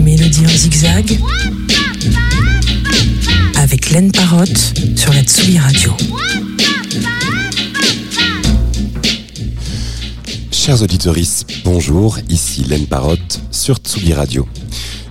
[0.00, 1.18] Mélodie en zigzag
[3.56, 5.92] avec Laine Parotte sur la Tsugi Radio.
[10.50, 11.16] Chers auditeurs,
[11.64, 14.48] bonjour, ici Laine Parotte sur Tsugi Radio.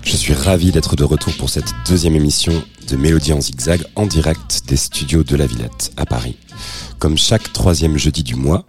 [0.02, 4.08] Je suis ravi d'être de retour pour cette deuxième émission de Mélodie en zigzag en
[4.08, 6.36] direct des studios de la Villette à Paris.
[6.98, 8.66] Comme chaque troisième jeudi du mois,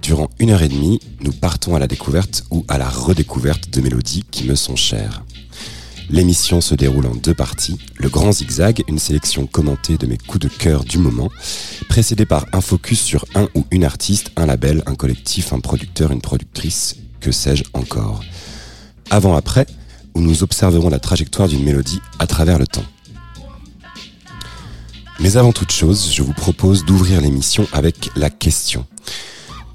[0.00, 3.80] durant une heure et demie, nous partons à la découverte ou à la redécouverte de
[3.80, 5.24] mélodies qui me sont chères.
[6.10, 7.78] L'émission se déroule en deux parties.
[7.96, 11.30] Le grand zigzag, une sélection commentée de mes coups de cœur du moment,
[11.88, 16.12] précédé par un focus sur un ou une artiste, un label, un collectif, un producteur,
[16.12, 18.22] une productrice, que sais-je encore.
[19.10, 19.66] Avant-après,
[20.14, 22.84] où nous observerons la trajectoire d'une mélodie à travers le temps.
[25.20, 28.86] Mais avant toute chose, je vous propose d'ouvrir l'émission avec la question.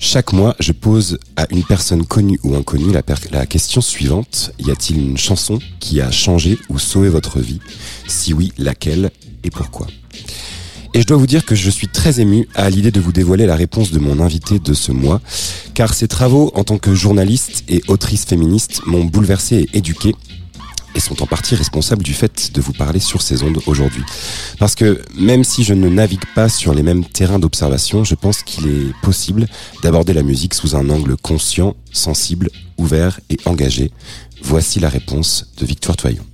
[0.01, 4.53] Chaque mois, je pose à une personne connue ou inconnue la, question suivante.
[4.57, 7.59] Y a-t-il une chanson qui a changé ou sauvé votre vie?
[8.07, 9.11] Si oui, laquelle
[9.43, 9.87] et pourquoi?
[10.93, 13.45] Et je dois vous dire que je suis très ému à l'idée de vous dévoiler
[13.45, 15.19] la réponse de mon invité de ce mois,
[15.73, 20.15] car ses travaux en tant que journaliste et autrice féministe m'ont bouleversé et éduqué
[20.95, 24.03] et sont en partie responsables du fait de vous parler sur ces ondes aujourd'hui.
[24.59, 28.43] Parce que même si je ne navigue pas sur les mêmes terrains d'observation, je pense
[28.43, 29.47] qu'il est possible
[29.83, 33.91] d'aborder la musique sous un angle conscient, sensible, ouvert et engagé.
[34.41, 36.25] Voici la réponse de Victoire Toyon.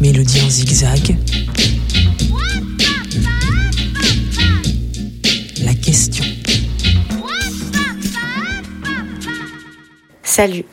[0.00, 1.16] Mélodie en zigzag.
[5.64, 6.27] La question.
[10.38, 10.66] Salut,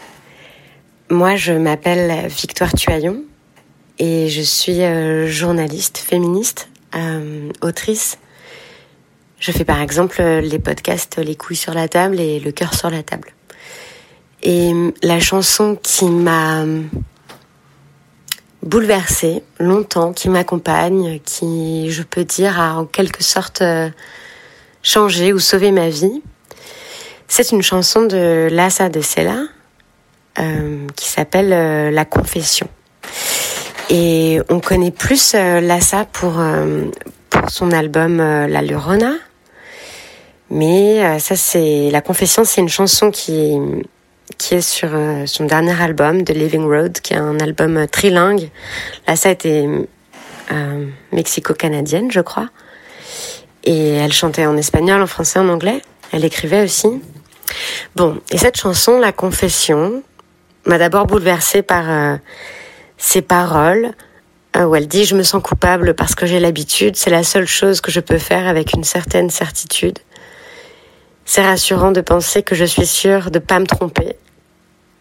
[1.10, 3.24] moi je m'appelle Victoire Tuaillon
[3.98, 8.20] et je suis euh, journaliste féministe, euh, autrice.
[9.40, 12.92] Je fais par exemple les podcasts Les couilles sur la table et Le cœur sur
[12.92, 13.34] la table.
[14.44, 14.72] Et
[15.02, 16.64] la chanson qui m'a
[18.62, 23.90] bouleversée longtemps, qui m'accompagne, qui, je peux dire, a en quelque sorte euh,
[24.84, 26.22] changé ou sauvé ma vie,
[27.28, 29.48] c'est une chanson de Lassa de Sella
[30.40, 32.68] euh, qui s'appelle euh, La Confession.
[33.90, 36.44] Et on connaît plus euh, Lassa pour,
[37.30, 39.14] pour son album La Lurona.
[40.50, 43.58] Mais ça, c'est La Confession, c'est une chanson qui,
[44.38, 44.90] qui est sur
[45.26, 48.50] son dernier album, The Living Road, qui est un album trilingue.
[49.08, 49.66] Lassa était
[51.12, 52.50] mexico-canadienne, je crois.
[53.64, 55.82] Et elle chantait en espagnol, en français, en anglais.
[56.12, 57.02] Elle écrivait aussi.
[57.96, 60.04] Bon, et cette chanson, La Confession,
[60.66, 62.18] m'a d'abord bouleversée par euh,
[62.98, 63.92] ses paroles,
[64.56, 67.48] euh, où elle dit Je me sens coupable parce que j'ai l'habitude, c'est la seule
[67.48, 70.00] chose que je peux faire avec une certaine certitude.
[71.26, 74.16] C'est rassurant de penser que je suis sûre de pas me tromper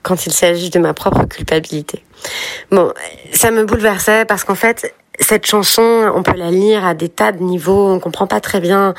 [0.02, 2.02] quand il s'agit de ma propre culpabilité.
[2.70, 2.92] Bon,
[3.32, 7.32] ça me bouleversait parce qu'en fait, cette chanson, on peut la lire à des tas
[7.32, 8.94] de niveaux, on comprend pas très bien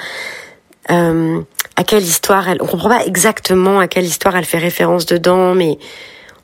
[0.91, 1.41] euh,
[1.75, 5.77] à quelle histoire on comprend pas exactement à quelle histoire elle fait référence dedans, mais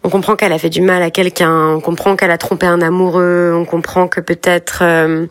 [0.03, 2.81] on comprend qu'elle a fait du mal à quelqu'un, on comprend qu'elle a trompé un
[2.81, 5.28] amoureux, on comprend que peut-être euh,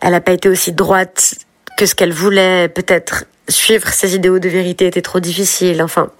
[0.00, 1.34] elle n'a pas été aussi droite
[1.76, 6.10] que ce qu'elle voulait, peut-être suivre ses idéaux de vérité était trop difficile, enfin.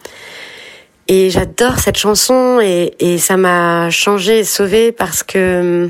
[1.09, 5.89] Et j'adore cette chanson et, et ça m'a changé et sauvé parce que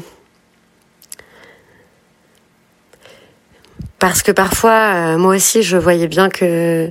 [3.98, 6.90] Parce que parfois, euh, moi aussi, je voyais bien que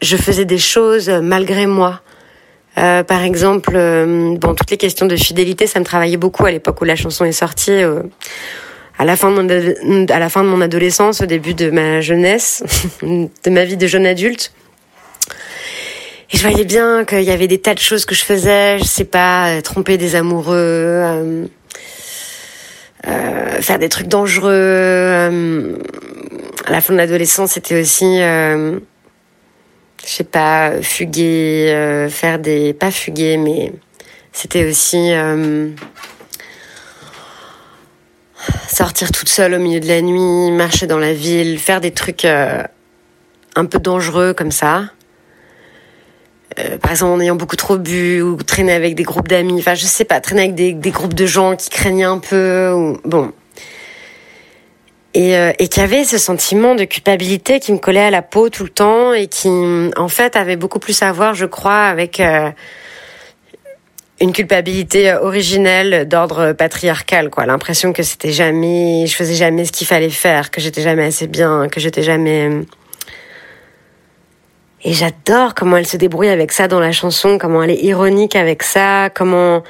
[0.00, 2.00] je faisais des choses malgré moi.
[2.78, 6.50] Euh, par exemple, euh, bon, toutes les questions de fidélité, ça me travaillait beaucoup à
[6.50, 8.02] l'époque où la chanson est sortie, euh,
[8.98, 12.62] à la fin de mon, adolescence, au début de ma jeunesse,
[13.02, 14.52] de ma vie de jeune adulte.
[16.32, 18.84] Et je voyais bien qu'il y avait des tas de choses que je faisais, je
[18.84, 21.46] sais pas, tromper des amoureux,
[23.06, 24.50] euh, faire des trucs dangereux.
[24.52, 25.76] Euh,
[26.66, 28.78] à la fin de l'adolescence, c'était aussi, euh,
[30.04, 33.72] je sais pas, fuguer, faire des, pas fuguer, mais
[34.32, 35.12] c'était aussi
[38.68, 42.24] sortir toute seule au milieu de la nuit, marcher dans la ville, faire des trucs
[42.24, 44.84] un peu dangereux comme ça.
[46.58, 49.74] Euh, par exemple en ayant beaucoup trop bu ou traîner avec des groupes d'amis, enfin
[49.74, 53.00] je sais pas, traîner avec des, des groupes de gens qui craignaient un peu, ou,
[53.04, 53.32] bon.
[55.14, 58.64] Et, euh, qui avait ce sentiment de culpabilité qui me collait à la peau tout
[58.64, 59.48] le temps et qui
[59.96, 62.50] en fait avait beaucoup plus à voir, je crois, avec euh,
[64.20, 67.46] une culpabilité originelle d'ordre patriarcal, quoi.
[67.46, 71.28] L'impression que c'était jamais, je faisais jamais ce qu'il fallait faire, que j'étais jamais assez
[71.28, 72.50] bien, que j'étais jamais.
[74.82, 78.34] Et j'adore comment elle se débrouille avec ça dans la chanson, comment elle est ironique
[78.34, 79.62] avec ça, comment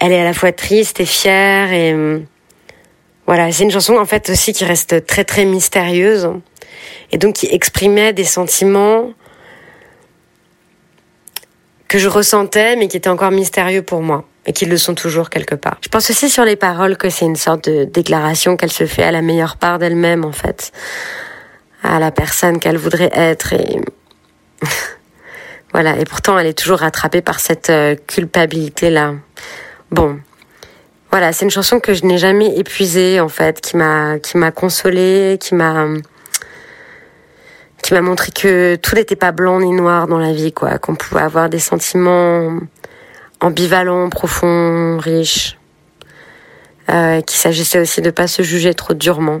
[0.00, 1.94] elle est à la fois triste et fière et
[3.26, 6.28] voilà, c'est une chanson en fait aussi qui reste très très mystérieuse
[7.10, 9.12] et donc qui exprimait des sentiments
[11.88, 15.30] que je ressentais mais qui étaient encore mystérieux pour moi et qui le sont toujours
[15.30, 15.78] quelque part.
[15.82, 19.02] Je pense aussi sur les paroles que c'est une sorte de déclaration qu'elle se fait
[19.02, 20.72] à la meilleure part d'elle-même en fait,
[21.82, 23.80] à la personne qu'elle voudrait être et
[25.72, 29.14] voilà, et pourtant elle est toujours rattrapée par cette euh, culpabilité là.
[29.90, 30.18] Bon,
[31.14, 34.50] voilà, c'est une chanson que je n'ai jamais épuisée en fait, qui m'a qui m'a
[34.50, 35.86] consolée, qui m'a
[37.80, 40.96] qui m'a montré que tout n'était pas blanc ni noir dans la vie, quoi, qu'on
[40.96, 42.58] pouvait avoir des sentiments
[43.38, 45.56] ambivalents, profonds, riches,
[46.88, 49.40] euh, qu'il s'agissait aussi de pas se juger trop durement.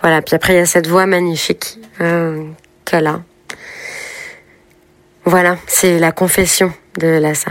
[0.00, 2.44] Voilà, puis après il y a cette voix magnifique euh,
[2.84, 3.10] qu'elle.
[5.24, 7.50] Voilà, c'est la confession de Lassa.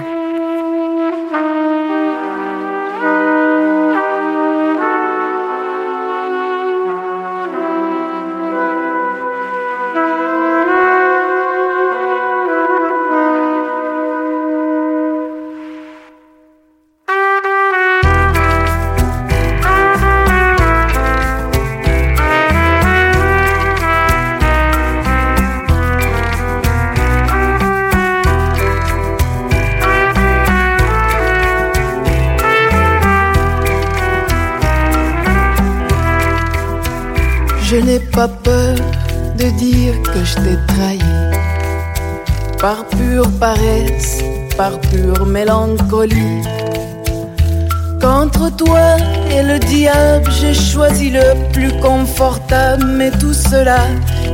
[48.01, 48.97] Qu'entre toi
[49.31, 52.85] et le diable, j'ai choisi le plus confortable.
[52.85, 53.79] Mais tout cela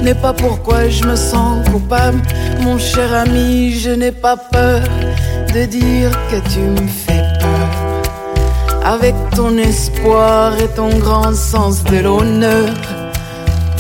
[0.01, 2.21] n'est pas pourquoi je me sens coupable.
[2.62, 4.81] Mon cher ami, je n'ai pas peur
[5.53, 7.69] de dire que tu me fais peur.
[8.83, 12.69] Avec ton espoir et ton grand sens de l'honneur.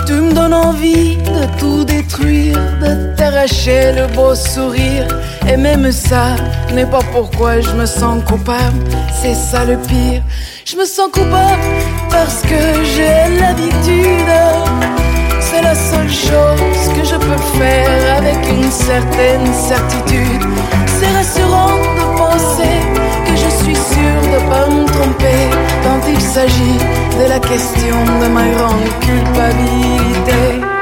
[0.05, 5.07] Tu me donnes envie de tout détruire, de t'arracher le beau sourire.
[5.47, 6.35] Et même ça
[6.73, 8.83] n'est pas pourquoi je me sens coupable,
[9.21, 10.21] c'est ça le pire.
[10.65, 11.63] Je me sens coupable
[12.09, 14.33] parce que j'ai l'habitude.
[15.39, 20.43] C'est la seule chose que je peux faire avec une certaine certitude.
[20.85, 22.77] C'est rassurant de penser
[23.25, 25.49] que je suis sûr de pas me tromper
[25.83, 26.79] quand il s'agit
[27.19, 30.78] de la question de ma grande culpabilité.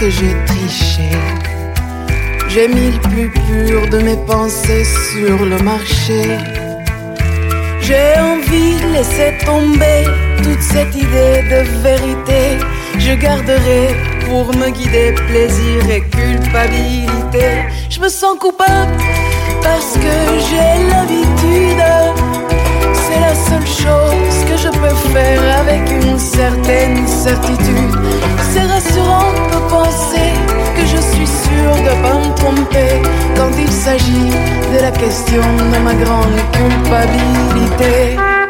[0.00, 1.10] J'ai triché.
[2.48, 6.22] J'ai mis le plus pur de mes pensées sur le marché.
[7.80, 10.04] J'ai envie de laisser tomber
[10.42, 12.42] toute cette idée de vérité.
[12.98, 13.88] Je garderai
[14.26, 17.46] pour me guider plaisir et culpabilité.
[17.90, 18.96] Je me sens coupable
[19.62, 20.14] parce que
[20.48, 21.84] j'ai l'habitude.
[23.04, 26.03] C'est la seule chose que je peux faire avec une
[26.36, 27.94] certaine certitude.
[28.52, 30.32] C'est rassurant de penser
[30.76, 33.02] que je suis sûr de pas me tromper
[33.36, 34.30] quand il s'agit
[34.74, 38.43] de la question de ma grande culpabilité.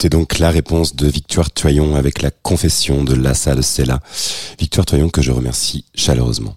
[0.00, 4.00] C'était donc la réponse de Victoire Toyon avec la confession de Lassa de Sella.
[4.58, 6.56] Victoire Toyon que je remercie chaleureusement.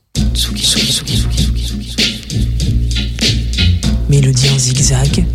[4.08, 5.26] Mélodie en zigzag.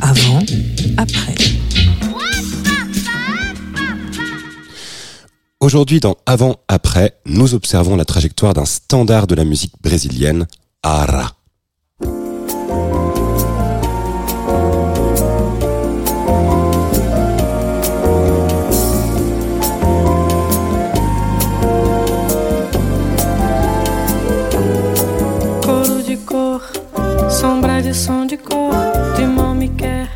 [0.00, 0.42] Avant,
[0.96, 1.34] après.
[5.60, 10.48] Aujourd'hui dans Avant Après, nous observons la trajectoire d'un standard de la musique brésilienne,
[10.82, 11.35] Ara.
[27.86, 28.74] De som de cor,
[29.16, 30.08] de mal me quer,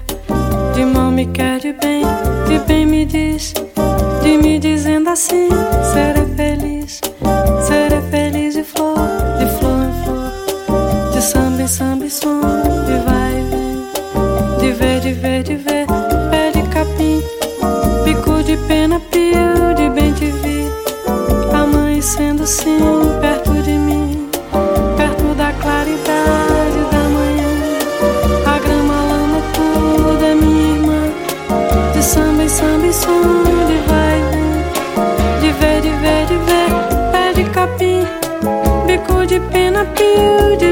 [0.74, 2.02] de mal me quer de bem,
[2.48, 3.54] de bem me diz,
[4.24, 5.48] de me dizendo assim,
[5.92, 7.00] serei feliz,
[7.68, 8.98] serei feliz de flor,
[9.38, 14.72] de flor em flor, de samba em samba e som, de vai e vem, de
[14.72, 15.86] ver, de ver, de ver,
[16.28, 17.22] pé de capim,
[18.04, 20.66] pico de pena, pio, de bem te vi,
[21.54, 22.80] amanhecendo sim,
[23.20, 23.59] perto de
[39.30, 40.69] Bico de pena, pio, de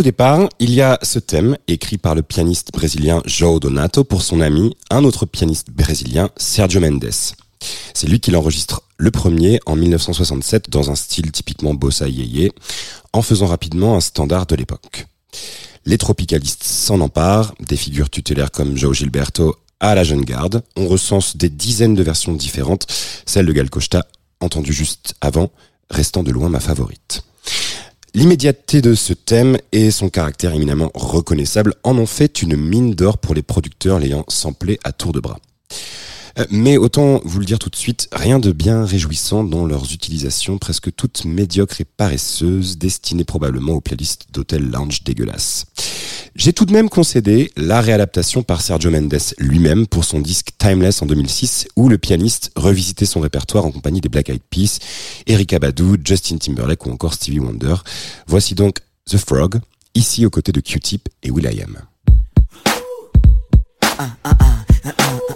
[0.00, 4.22] au départ, il y a ce thème écrit par le pianiste brésilien João Donato pour
[4.22, 7.10] son ami, un autre pianiste brésilien, Sergio Mendes.
[7.92, 12.50] C'est lui qui l'enregistre le premier en 1967 dans un style typiquement bossa yéyé,
[13.12, 15.06] en faisant rapidement un standard de l'époque.
[15.84, 20.62] Les tropicalistes s'en emparent, des figures tutélaires comme João Gilberto à la jeune garde.
[20.76, 22.86] On recense des dizaines de versions différentes,
[23.26, 24.06] celle de Gal Costa,
[24.40, 25.50] entendue juste avant,
[25.90, 27.22] restant de loin ma favorite.
[28.12, 33.18] L'immédiateté de ce thème et son caractère éminemment reconnaissable en ont fait une mine d'or
[33.18, 35.38] pour les producteurs l'ayant samplé à tour de bras.
[36.38, 39.92] Euh, Mais autant vous le dire tout de suite, rien de bien réjouissant dans leurs
[39.92, 45.66] utilisations presque toutes médiocres et paresseuses, destinées probablement aux playlists d'hôtel lounge dégueulasses.
[46.36, 51.02] J'ai tout de même concédé la réadaptation par Sergio Mendes lui-même pour son disque Timeless
[51.02, 54.78] en 2006, où le pianiste revisitait son répertoire en compagnie des Black Eyed Peas,
[55.26, 57.74] Erika Badu, Justin Timberlake ou encore Stevie Wonder.
[58.26, 59.60] Voici donc The Frog,
[59.94, 61.78] ici aux côtés de Q-Tip et Will.i.am.
[63.98, 64.30] Uh, uh,
[64.86, 65.29] uh,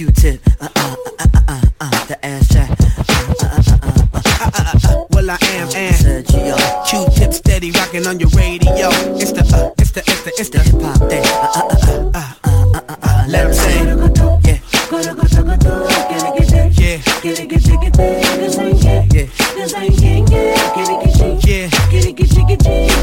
[0.00, 0.96] uh, uh,
[1.46, 2.68] uh, uh, the ass jack.
[2.70, 5.04] Uh, uh, uh, uh, uh, uh, uh, uh.
[5.10, 6.26] Well, I am, and
[6.88, 8.88] Q-tip steady rocking on your radio.
[9.14, 10.64] It's the, uh, it's the, it's the, it's the the.
[10.64, 11.22] hip hop day.
[11.22, 13.86] Uh, uh, uh, uh, uh, uh, uh, uh, Let 'em sing.
[14.44, 14.58] Yeah,
[16.76, 16.98] Yeah,
[22.64, 22.93] yeah,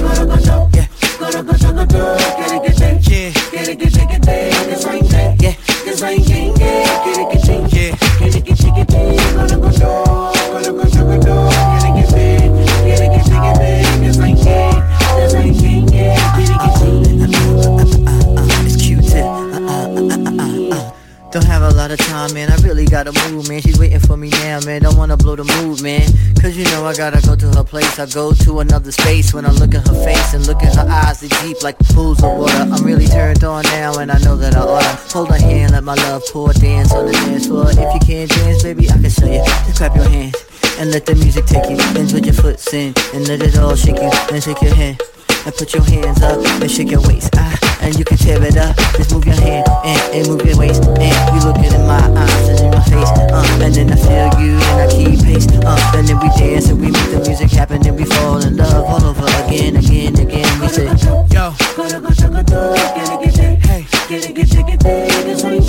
[21.92, 22.50] Lot of time, man.
[22.50, 23.60] I really gotta move, man.
[23.60, 24.84] She's waiting for me now, man.
[24.84, 26.08] Don't wanna blow the mood, man.
[26.40, 28.00] Cause you know I gotta go to her place.
[28.00, 30.88] I go to another space when I look at her face and look at her
[30.88, 31.20] eyes.
[31.20, 32.56] They deep like pools of water.
[32.72, 35.84] I'm really turned on now, and I know that I oughta hold her hand, let
[35.84, 37.70] my love pour, dance on the dance floor.
[37.70, 39.44] If you can't dance, baby, I can show you.
[39.44, 40.36] Just clap your hands
[40.80, 41.76] and let the music take you.
[41.76, 44.12] Then put your foot in and let it all shake you.
[44.30, 45.11] Then shake your hand
[45.46, 47.30] and put your hands up and shake your waist.
[47.36, 48.76] Ah, and you can tear it up.
[48.98, 50.84] Just move your hand and, and move your waist.
[50.86, 53.10] And you looking in my eyes and in my face.
[53.32, 55.48] Uh, and then I feel you and I keep pace.
[55.66, 58.58] Uh, and then we dance and we make the music happen and we fall in
[58.58, 60.62] love all over again, again, again.
[60.62, 60.86] We say,
[61.34, 61.54] Yo,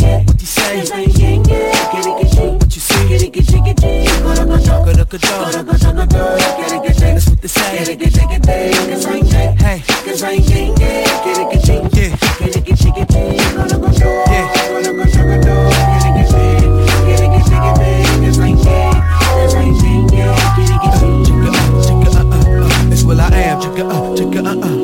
[0.01, 1.22] hey, what you say?
[7.13, 7.77] That's what they say.
[9.59, 11.03] Hey, yeah, yeah.
[22.93, 23.61] It's Will I am.
[23.61, 24.82] Chicka, uh, chicka, uh, uh, uh.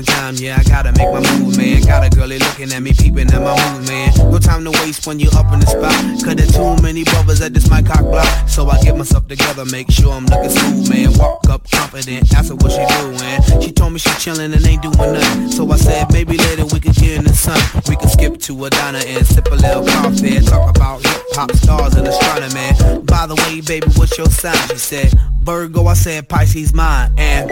[0.00, 1.82] Wasting time, yeah, I gotta make my move, man.
[1.82, 4.12] Got a girlie looking at me, peeping at my moves, man.
[4.30, 5.92] No time to waste when you up in the spot.
[6.24, 8.48] Cause there's too many brothers at this my cock block.
[8.48, 11.18] So I get myself together, make sure I'm looking smooth, man.
[11.18, 13.62] Walk up confident, ask her what she doing.
[13.62, 15.50] She told me she chillin' and ain't doing nothing.
[15.50, 17.60] So I said, maybe later we could get in the sun.
[17.88, 21.52] We could skip to a diner and sip a little coffee talk about hip hop
[21.52, 23.04] stars and astronomy.
[23.04, 24.56] By the way, baby, what's your sign?
[24.68, 27.12] She said, Virgo, I said Pisces mine.
[27.16, 27.48] And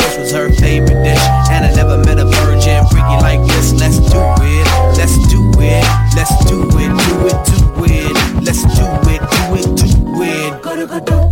[0.00, 1.20] this was her favorite dish.
[1.50, 3.72] And I never met a virgin freaky like this.
[3.72, 5.84] Let's do it, let's do it,
[6.16, 8.16] let's do it, do it, do it.
[8.42, 9.86] Let's do it, do it, do
[10.22, 10.66] it.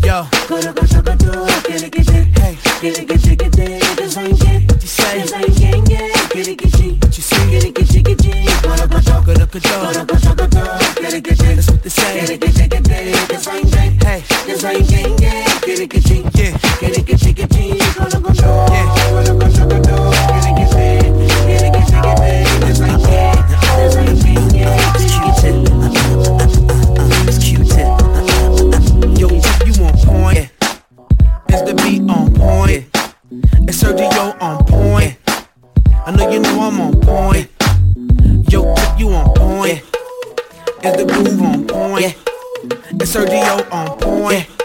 [0.04, 0.26] Yo,
[2.34, 2.54] hey,
[4.68, 5.18] what you say?
[5.20, 5.38] What
[7.94, 8.02] you
[9.24, 9.38] good,
[11.56, 12.20] That's what they say.
[14.04, 15.53] Hey,
[24.54, 24.76] yeah.
[24.86, 25.54] it's Q-tip.
[25.54, 27.86] Uh, uh, uh, uh, uh, it's Q-tip.
[27.86, 29.16] Uh, uh, uh, uh.
[29.16, 29.28] Yo,
[29.64, 30.50] you on point.
[31.48, 32.84] Is the beat on point?
[33.68, 35.16] Is Sergio on point?
[36.06, 37.48] I know you know I'm on point.
[38.50, 39.82] Yo, you on point?
[40.84, 42.16] Is the groove on point?
[43.00, 44.63] Is Sergio on point?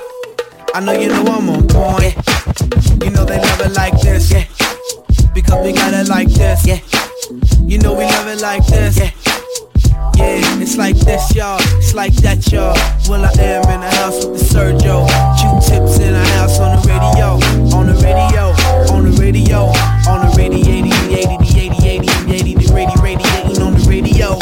[0.79, 2.15] Know you know I'm on point.
[3.03, 4.31] You know they love like this.
[4.31, 4.45] Yeah.
[5.33, 6.65] Because we got like this.
[6.65, 6.79] Yeah.
[7.67, 8.97] You know we love like this.
[8.97, 9.11] Yeah.
[10.61, 11.59] It's like this, y'all.
[11.77, 12.75] It's like that, y'all.
[13.09, 15.05] Well, I am in the house with the Sergio.
[15.37, 17.39] Q-tips in the house on the radio.
[17.75, 18.55] On the radio.
[18.95, 19.71] On the radio.
[20.07, 20.59] On the radio.
[20.59, 24.39] 80, 80, 80, 80, 80, the radio, radiating on the radio.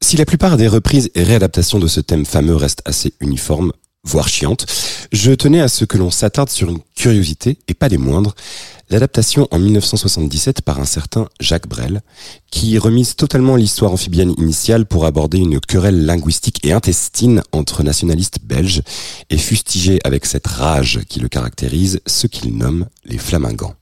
[0.00, 3.72] Si la plupart des reprises et réadaptations de ce thème fameux restent assez uniformes,
[4.04, 4.66] voire chiantes,
[5.12, 8.34] je tenais à ce que l'on s'attarde sur une curiosité, et pas des moindres,
[8.90, 12.02] l'adaptation en 1977 par un certain Jacques Brel,
[12.50, 18.38] qui remise totalement l'histoire amphibienne initiale pour aborder une querelle linguistique et intestine entre nationalistes
[18.42, 18.82] belges,
[19.30, 23.74] et fustiger avec cette rage qui le caractérise ce qu'il nomme les flamingants.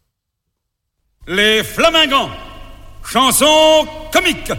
[1.28, 2.30] Les Flamingants.
[3.04, 4.50] Chanson comique.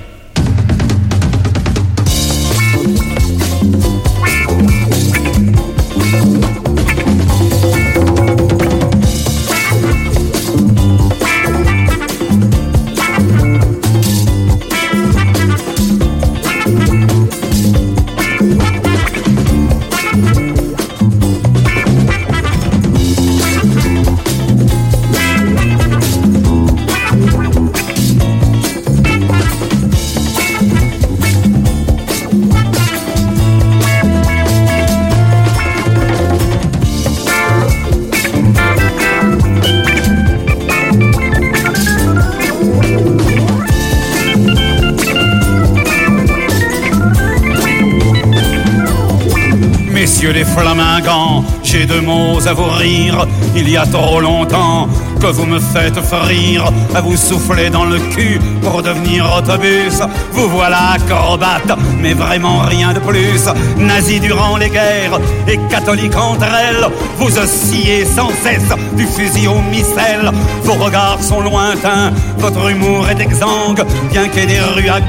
[50.32, 53.28] Les flamingants, j'ai deux mots à vous rire.
[53.58, 54.88] Il y a trop longtemps
[55.24, 60.02] que vous me faites frire, à vous souffler dans le cul pour devenir autobus.
[60.34, 63.46] Vous voilà acrobate, mais vraiment rien de plus.
[63.78, 66.86] Nazi durant les guerres et catholique entre elles,
[67.18, 70.30] vous oscillez sans cesse du fusil au missel.
[70.64, 73.82] Vos regards sont lointains, votre humour est exsangue,
[74.12, 75.00] bien qu'il y ait des rues à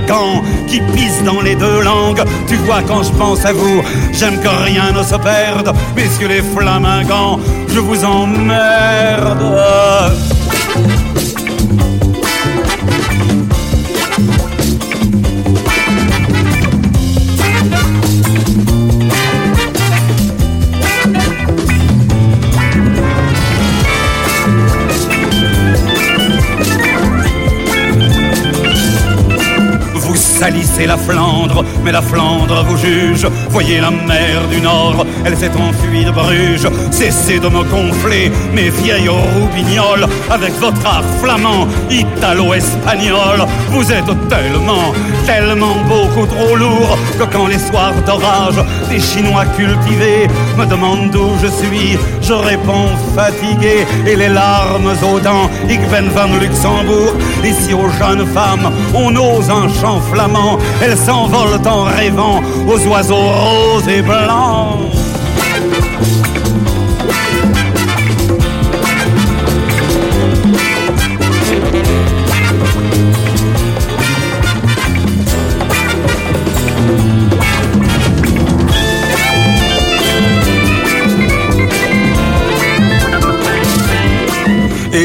[0.68, 2.22] qui pissent dans les deux langues.
[2.46, 5.74] Tu vois, quand je pense à vous, j'aime que rien ne se perde.
[5.96, 9.42] Messieurs les flamingants, je vous emmerde.
[10.04, 10.34] love.
[30.44, 33.26] Salissez la Flandre, mais la Flandre vous juge.
[33.48, 36.68] Voyez la mer du Nord, elle s'est enfuie de Bruges.
[36.90, 43.38] Cessez de me gonfler, mes vieilles roubignoles, avec votre art flamand, italo-espagnol.
[43.70, 44.92] Vous êtes tellement,
[45.24, 51.30] tellement beaucoup trop lourd que quand les soirs d'orage, des Chinois cultivés me demandent d'où
[51.42, 55.48] je suis, je réponds fatigué et les larmes aux dents.
[55.68, 57.14] Ik van Luxembourg,
[57.44, 63.16] ici aux jeunes femmes, on ose un chant flamand elles s'envolent en rêvant aux oiseaux
[63.16, 65.03] roses et blancs.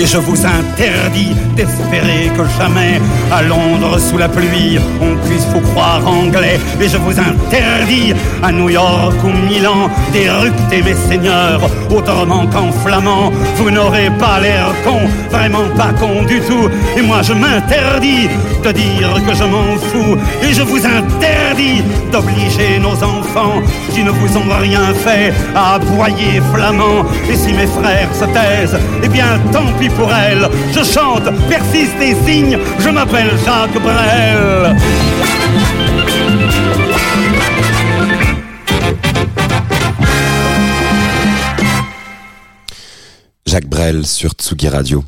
[0.02, 3.02] Et je vous interdis d'espérer que jamais,
[3.34, 6.58] à Londres sous la pluie, on puisse vous croire anglais.
[6.80, 13.30] Et je vous interdis, à New York ou Milan, d'éructer mes seigneurs, autrement qu'en flamand.
[13.58, 16.70] Vous n'aurez pas l'air con, vraiment pas con du tout.
[16.96, 18.30] Et moi je m'interdis
[18.64, 20.16] de dire que je m'en fous.
[20.48, 23.62] Et je vous interdis d'obliger nos enfants
[23.94, 27.04] qui ne vous ont rien fait à aboyer flamand.
[27.30, 30.48] Et si mes frères se taisent, eh bien tant pis pour elles.
[30.72, 34.76] Je chante, persiste et signe, je m'appelle Jacques Brel.
[43.46, 45.04] Jacques Brel sur Tsugi Radio.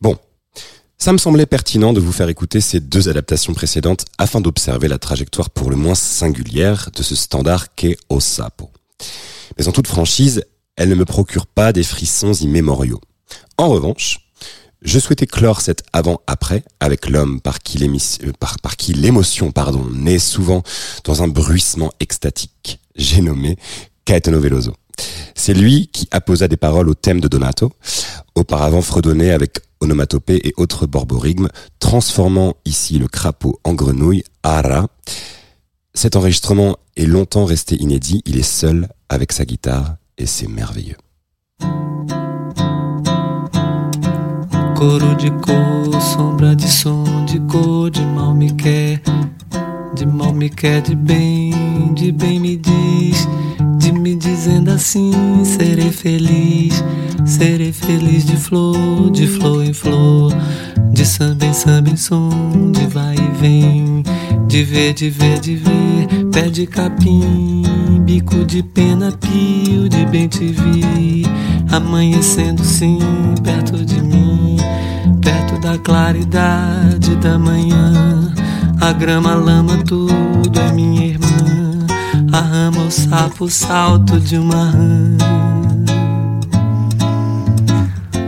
[0.00, 0.16] Bon,
[0.96, 4.98] ça me semblait pertinent de vous faire écouter ces deux adaptations précédentes afin d'observer la
[4.98, 8.70] trajectoire pour le moins singulière de ce standard qu'est Osapo.
[9.58, 10.44] Mais en toute franchise,
[10.76, 13.00] elle ne me procure pas des frissons immémoriaux.
[13.60, 14.20] En revanche,
[14.80, 17.76] je souhaitais clore cet avant-après avec l'homme par qui
[18.78, 19.52] qui l'émotion,
[19.92, 20.62] naît souvent
[21.04, 22.80] dans un bruissement extatique.
[22.96, 23.58] J'ai nommé
[24.06, 24.72] Caetano Veloso.
[25.34, 27.70] C'est lui qui apposa des paroles au thème de Donato,
[28.34, 31.48] auparavant fredonné avec onomatopée et autres borborigmes,
[31.80, 34.88] transformant ici le crapaud en grenouille, ara.
[35.92, 40.96] Cet enregistrement est longtemps resté inédit, il est seul avec sa guitare et c'est merveilleux.
[44.80, 49.02] Coro de cor, sombra de som, de cor, de mal me quer.
[49.94, 53.28] De mal me quer, de bem, de bem me diz.
[53.78, 55.12] De me dizendo assim,
[55.44, 56.82] serei feliz.
[57.26, 60.32] Serei feliz de flor, de flor em flor.
[60.94, 62.30] De samba em samba em som,
[62.72, 64.02] de vai e vem.
[64.48, 66.30] De ver, de ver, de ver.
[66.32, 67.64] Pé de capim,
[68.06, 71.26] bico de pena, pio de bem te vi.
[71.70, 72.98] Amanhecendo sim,
[73.44, 74.29] perto de mim
[75.20, 78.32] perto da claridade da manhã.
[78.80, 81.86] A grama, a lama, tudo é minha irmã.
[82.32, 85.16] A rama, o sapo, o salto de uma rã.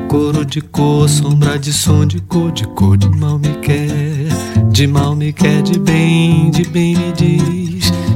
[0.08, 4.28] Coro de cor, sombra de som, de cor, de cor, de mal me quer.
[4.70, 7.61] De mal me quer, de bem, de bem me diz.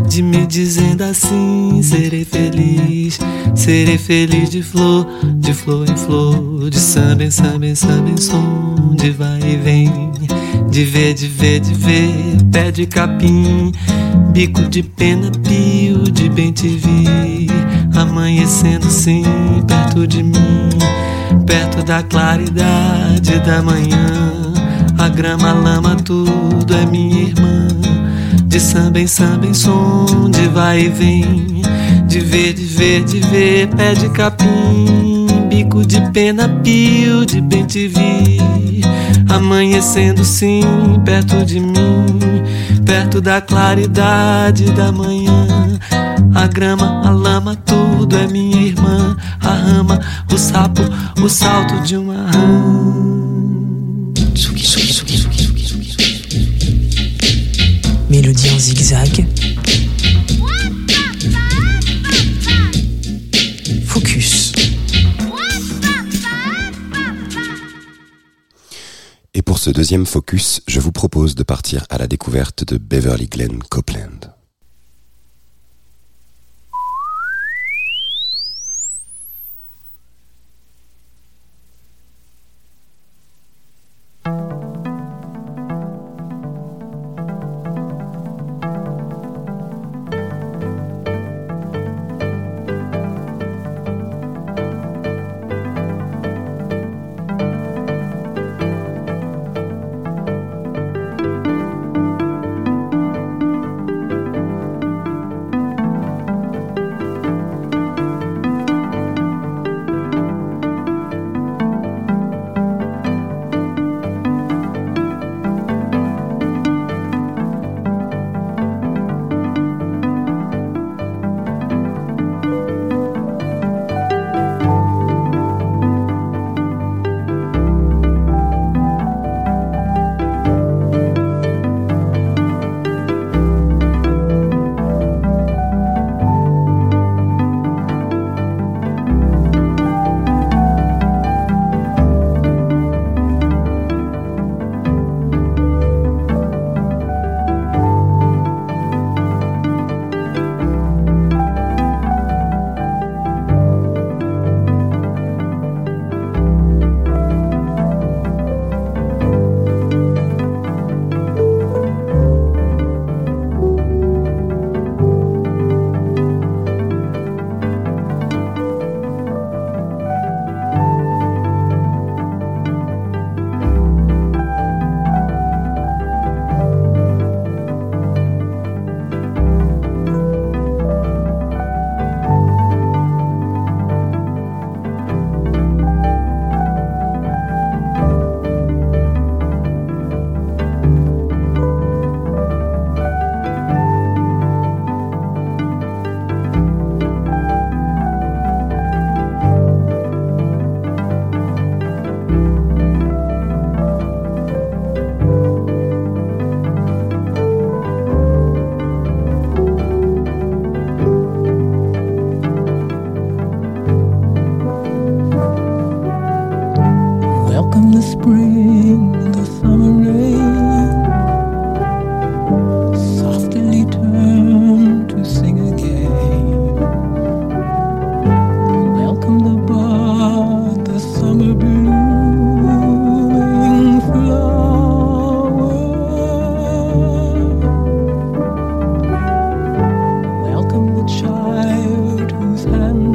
[0.08, 3.18] De me dizendo assim, serei feliz.
[3.54, 6.70] Serei feliz de flor, de flor em flor.
[6.70, 8.94] De samba em samba em samba em som.
[8.94, 10.12] De vai e vem.
[10.70, 12.12] De ver, de ver, de ver.
[12.50, 13.72] Pé de capim.
[14.32, 17.48] Bico de pena, pio de bem te vi.
[17.94, 19.24] Amanhecendo sim,
[19.66, 20.68] perto de mim.
[21.46, 24.52] Perto da claridade da manhã.
[24.98, 27.95] A grama, a lama, tudo é minha irmã.
[28.56, 31.60] De samba em samba em som, de vai e vem.
[32.06, 35.26] De ver, de ver, de ver, pé de capim.
[35.46, 38.80] Bico de pena, pio de bem te vi.
[39.28, 40.62] Amanhecendo sim,
[41.04, 42.18] perto de mim.
[42.86, 45.78] Perto da claridade da manhã.
[46.34, 49.18] a grama, a lama, tudo é minha irmã.
[49.38, 50.00] A rama,
[50.32, 50.80] o sapo,
[51.22, 53.15] o salto de uma rã.
[58.44, 59.26] En zigzag.
[63.86, 64.52] Focus.
[69.32, 73.26] Et pour ce deuxième focus, je vous propose de partir à la découverte de Beverly
[73.26, 74.35] Glen Copeland.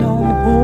[0.02, 0.61] know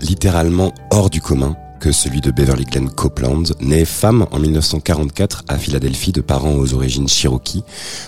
[0.00, 5.58] littéralement hors du commun que celui de Beverly Glenn Copeland, née femme en 1944 à
[5.58, 7.64] Philadelphie de parents aux origines cherokee,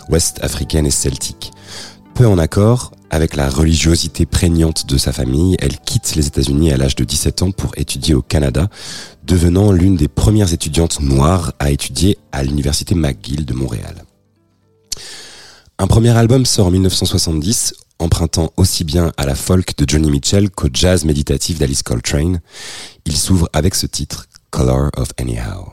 [0.08, 1.50] ouest-africaines et celtiques.
[2.14, 6.76] Peu en accord avec la religiosité prégnante de sa famille, elle quitte les États-Unis à
[6.76, 8.68] l'âge de 17 ans pour étudier au Canada,
[9.24, 14.04] devenant l'une des premières étudiantes noires à étudier à l'université McGill de Montréal.
[15.78, 20.50] Un premier album sort en 1970, empruntant aussi bien à la folk de Johnny Mitchell
[20.50, 22.40] qu'au jazz méditatif d'Alice Coltrane.
[23.06, 25.72] Il s'ouvre avec ce titre, Color of Anyhow.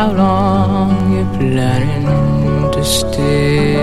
[0.00, 3.76] How long you're planning to stay.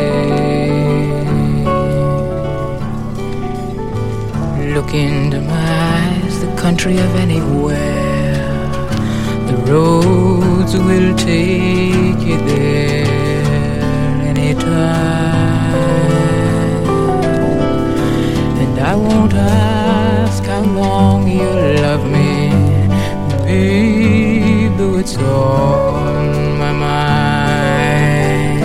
[4.73, 8.47] Look into my eyes, the country of anywhere.
[9.49, 13.05] The roads will take you there
[14.31, 14.65] anytime.
[18.63, 22.49] And I won't ask how long you'll love me,
[23.29, 23.45] though
[25.09, 28.59] it's on my mind.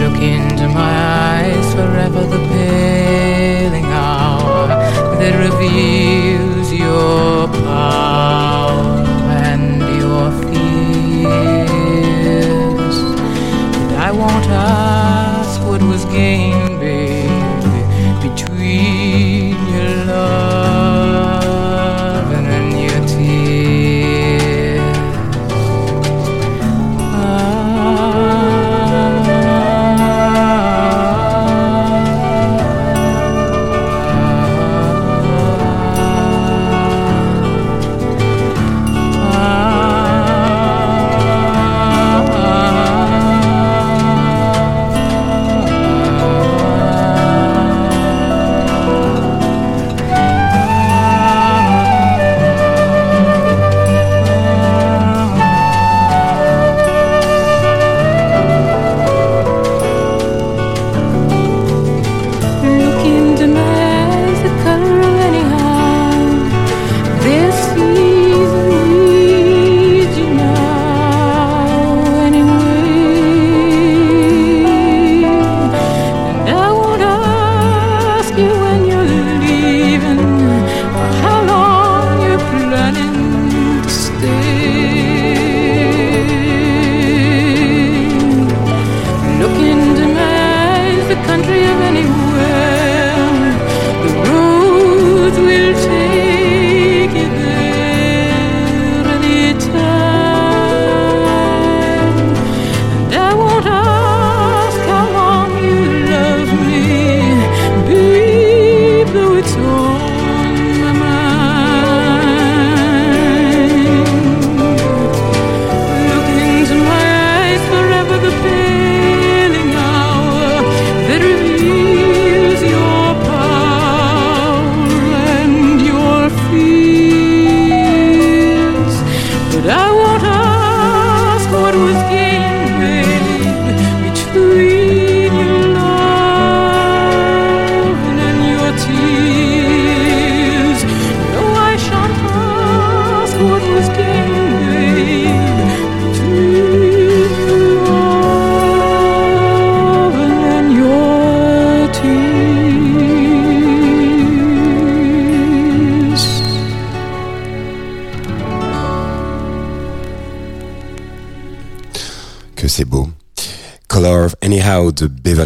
[0.00, 0.92] Look into my
[1.38, 4.66] eyes forever the paling hour
[5.20, 6.55] that reveals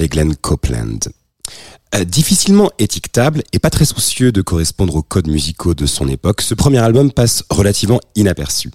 [0.00, 0.98] Beverly Glenn Copeland.
[1.94, 6.40] Euh, difficilement étiquetable et pas très soucieux de correspondre aux codes musicaux de son époque,
[6.40, 8.70] ce premier album passe relativement inaperçu.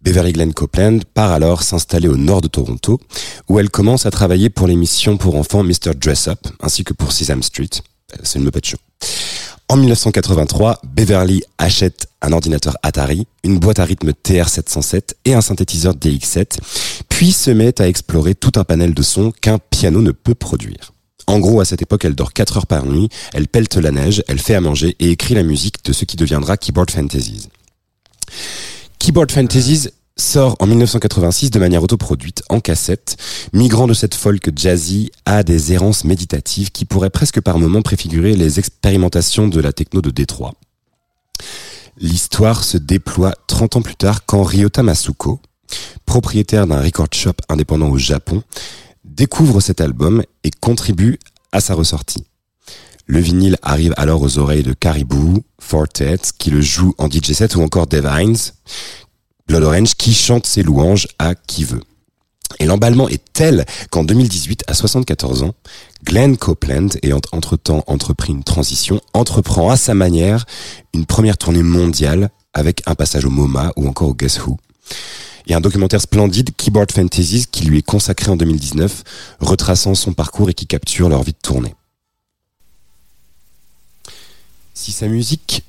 [0.00, 2.98] Beverly Glenn Copeland part alors s'installer au nord de Toronto,
[3.50, 5.92] où elle commence à travailler pour l'émission pour enfants Mr.
[5.94, 7.68] Dress Up, ainsi que pour Sesame Street.
[8.14, 8.78] Euh, c'est une Muppet Show.
[9.68, 15.94] En 1983, Beverly achète un ordinateur Atari, une boîte à rythme TR-707 et un synthétiseur
[15.94, 16.56] DX7,
[17.18, 20.92] puis se met à explorer tout un panel de sons qu'un piano ne peut produire.
[21.26, 24.22] En gros, à cette époque, elle dort 4 heures par nuit, elle pelte la neige,
[24.28, 27.48] elle fait à manger et écrit la musique de ce qui deviendra Keyboard Fantasies.
[29.00, 33.16] Keyboard Fantasies sort en 1986 de manière autoproduite en cassette,
[33.52, 38.36] migrant de cette folk jazzy à des errances méditatives qui pourraient presque par moments préfigurer
[38.36, 40.54] les expérimentations de la techno de Détroit.
[41.96, 45.40] L'histoire se déploie 30 ans plus tard quand Ryota Masuko,
[46.06, 48.42] propriétaire d'un record shop indépendant au Japon,
[49.04, 51.18] découvre cet album et contribue
[51.52, 52.24] à sa ressortie.
[53.06, 57.56] Le vinyle arrive alors aux oreilles de Caribou, Fortet, qui le joue en DJ set
[57.56, 58.36] ou encore Dave Hines,
[59.46, 61.80] Blood Orange qui chante ses louanges à qui veut.
[62.58, 65.54] Et l'emballement est tel qu'en 2018, à 74 ans,
[66.04, 70.44] Glenn Copeland, ayant entre-temps entrepris une transition, entreprend à sa manière
[70.92, 74.58] une première tournée mondiale avec un passage au MoMA ou encore au Guess Who.
[75.48, 79.02] Et un documentaire splendide, Keyboard Fantasies, qui lui est consacré en 2019,
[79.40, 81.74] retraçant son parcours et qui capture leur vie de tournée.
[84.74, 85.64] Si sa musique,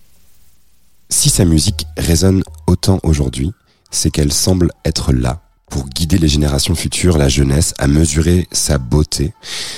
[1.09, 3.53] si sa musique résonne autant aujourd'hui,
[3.89, 8.77] c'est qu'elle semble être là pour guider les générations futures, la jeunesse, à mesurer sa
[8.77, 9.33] beauté,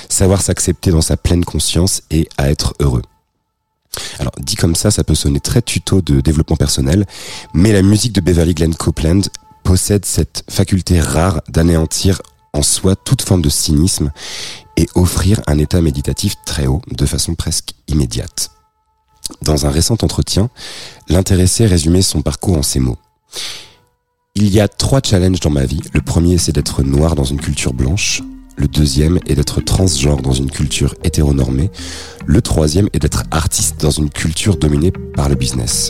[0.09, 3.03] savoir s'accepter dans sa pleine conscience et à être heureux.
[4.19, 7.05] Alors, dit comme ça, ça peut sonner très tuto de développement personnel,
[7.53, 9.21] mais la musique de Beverly Glenn Copeland
[9.63, 12.21] possède cette faculté rare d'anéantir
[12.53, 14.11] en soi toute forme de cynisme
[14.77, 18.51] et offrir un état méditatif très haut, de façon presque immédiate.
[19.41, 20.49] Dans un récent entretien,
[21.07, 22.97] l'intéressé résumait son parcours en ces mots.
[24.35, 25.81] Il y a trois challenges dans ma vie.
[25.93, 28.21] Le premier, c'est d'être noir dans une culture blanche.
[28.61, 31.71] Le deuxième est d'être transgenre dans une culture hétéronormée.
[32.27, 35.89] Le troisième est d'être artiste dans une culture dominée par le business.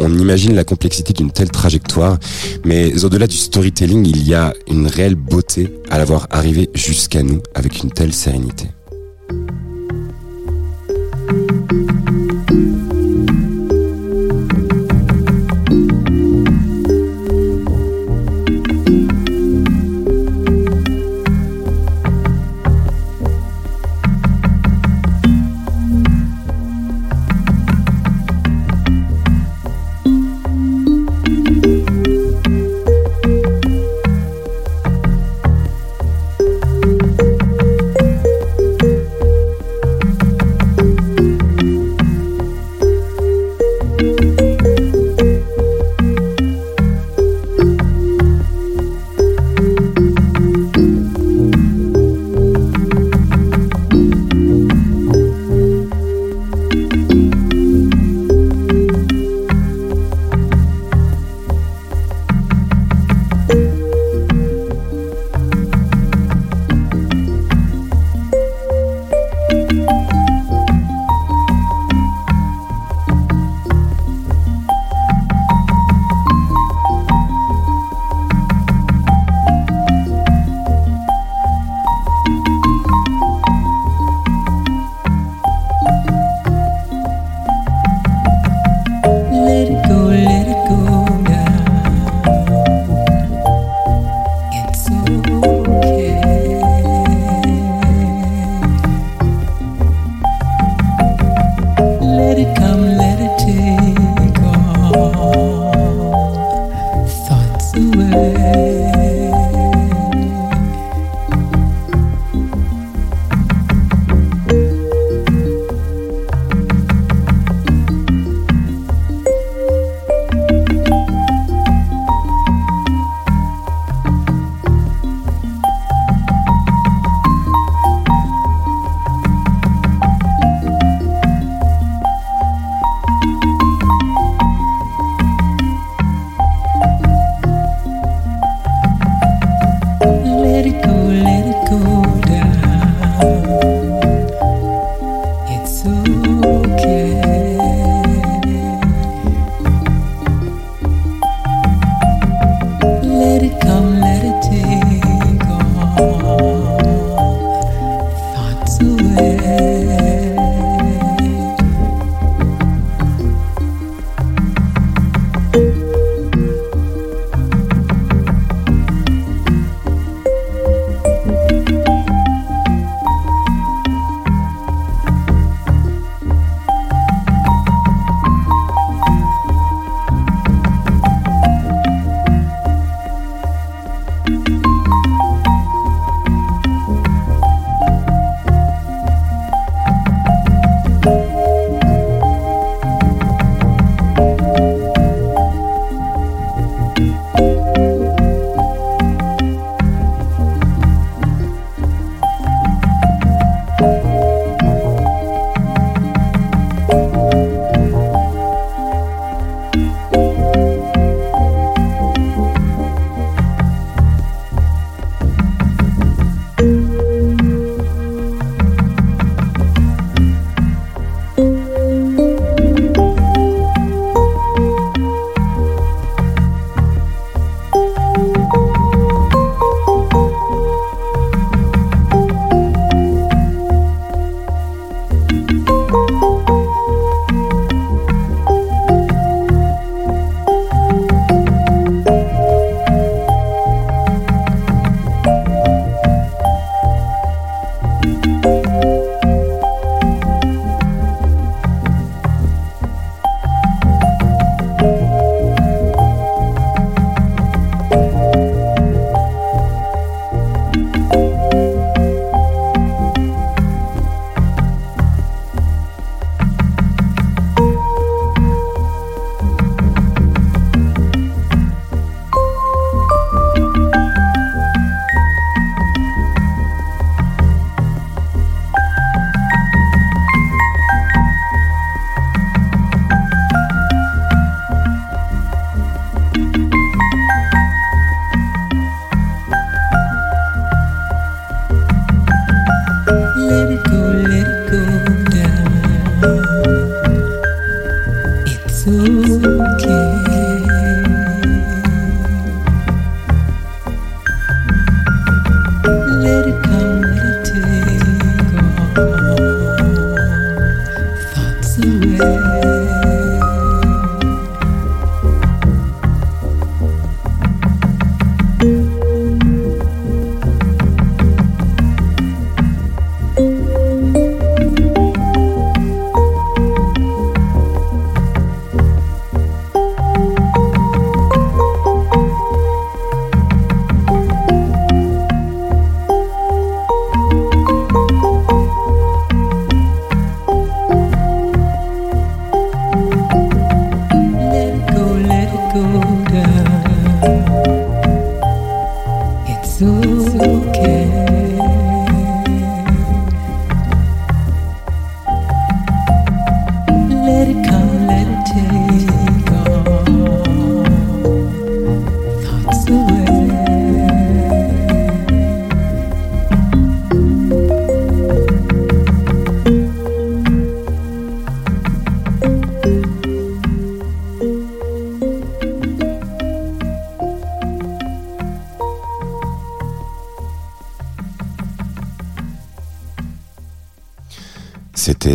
[0.00, 2.18] On imagine la complexité d'une telle trajectoire,
[2.64, 7.40] mais au-delà du storytelling, il y a une réelle beauté à l'avoir arrivé jusqu'à nous
[7.54, 8.66] avec une telle sérénité.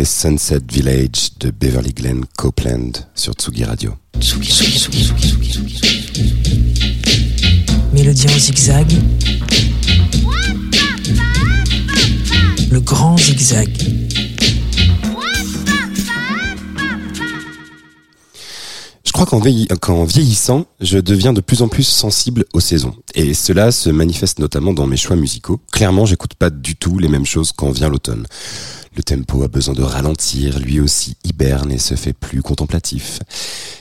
[0.04, 3.94] Sunset Village de Beverly Glen Copeland sur Tsugi Radio.
[7.92, 8.86] Mélodie en zigzag.
[12.70, 13.68] Le grand zigzag.
[19.04, 22.94] Je crois qu'en vieillissant, je deviens de plus en plus sensible aux saisons.
[23.14, 25.60] Et cela se manifeste notamment dans mes choix musicaux.
[25.72, 28.26] Clairement, j'écoute pas du tout les mêmes choses quand vient l'automne.
[28.96, 33.18] Le tempo a besoin de ralentir, lui aussi hiberne et se fait plus contemplatif.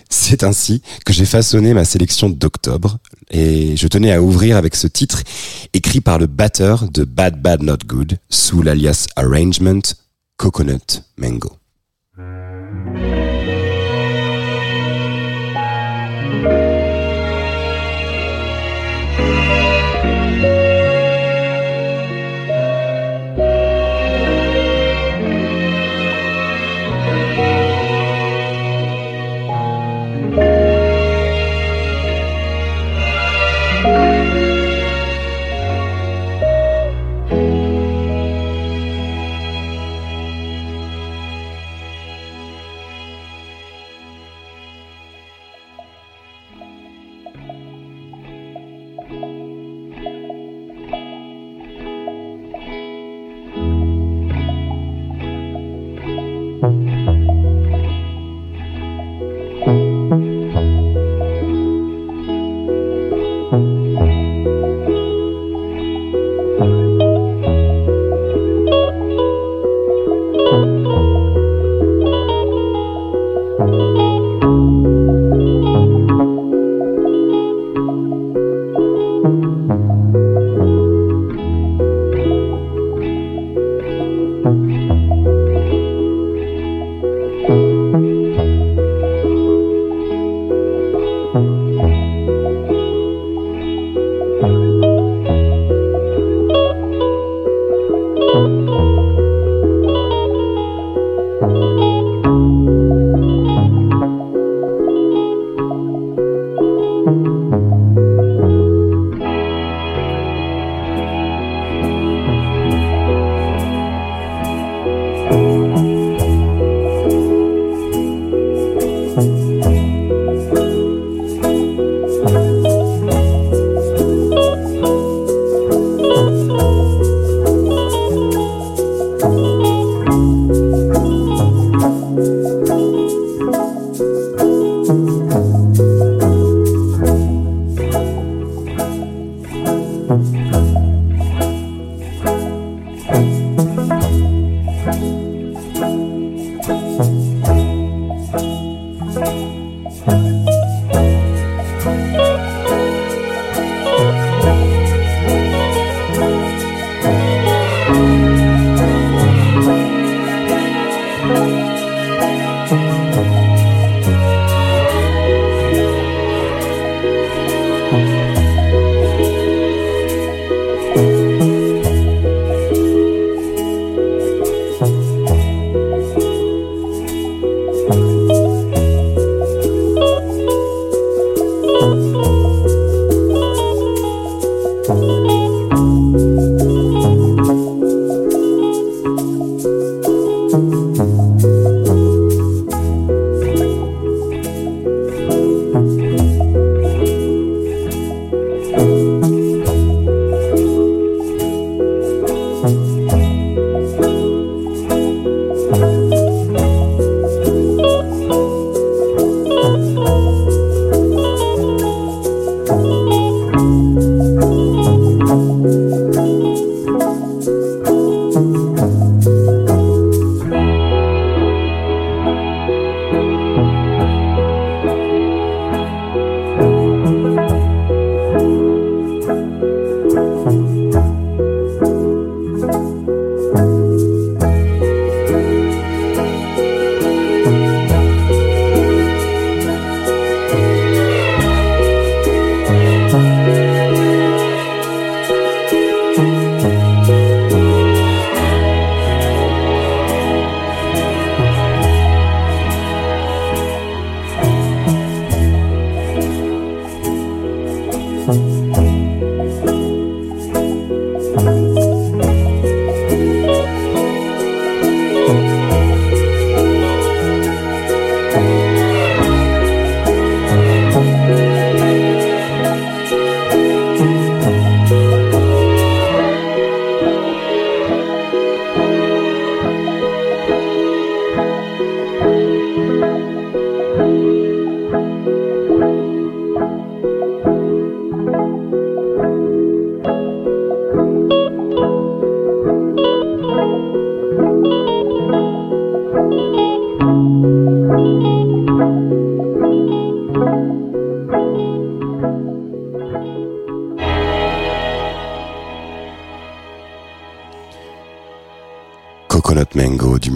[0.10, 2.98] C'est ainsi que j'ai façonné ma sélection d'octobre
[3.30, 5.22] et je tenais à ouvrir avec ce titre
[5.74, 9.82] écrit par le batteur de Bad Bad Not Good sous l'alias Arrangement
[10.38, 11.63] Coconut Mango.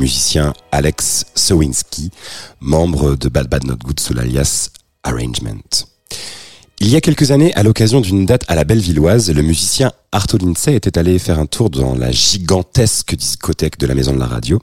[0.08, 2.12] Musicien Alex Sowinski,
[2.62, 4.70] membre de Bad Bad Not Good sous l'alias
[5.04, 5.60] Arrangement.
[6.80, 10.38] Il y a quelques années, à l'occasion d'une date à la Bellevilloise, le musicien Arto
[10.38, 14.28] Lindsay était allé faire un tour dans la gigantesque discothèque de la Maison de la
[14.28, 14.62] Radio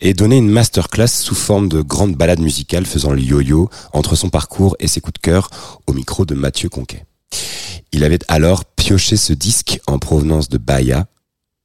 [0.00, 4.30] et donner une masterclass sous forme de grande balade musicale faisant le yo-yo entre son
[4.30, 5.50] parcours et ses coups de cœur
[5.86, 7.04] au micro de Mathieu Conquet.
[7.92, 11.08] Il avait alors pioché ce disque en provenance de Bahia,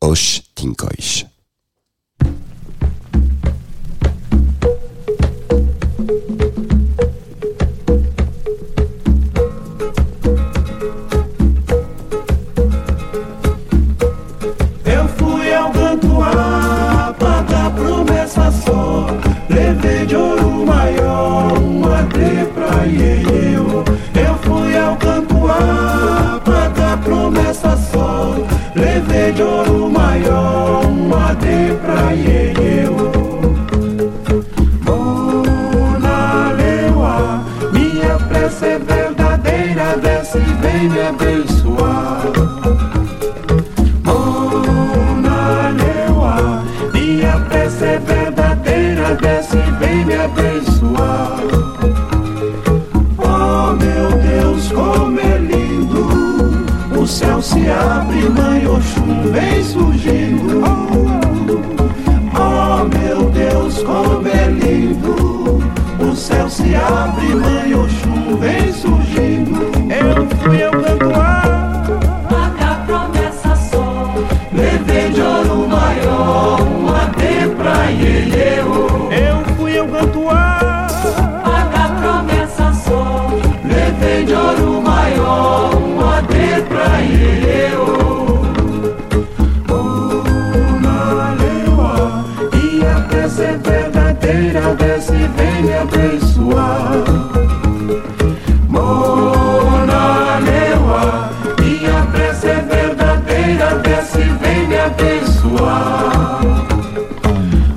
[0.01, 1.25] Osh Tinkoish.
[28.75, 33.11] Levei de ouro maior uma de pra iê-iê-ô.
[34.85, 41.42] Mona Leua, minha prece é verdadeira Desce e vem me abençoar
[57.53, 60.63] se abre, mãe Oxum vem surgindo.
[62.35, 65.59] Oh meu Deus, como é lindo,
[65.99, 67.62] o céu se abre, mãe
[95.93, 97.03] abençoar.
[98.67, 101.29] Mona leoa,
[101.59, 106.41] minha prece é verdadeira, desce vem me abençoar.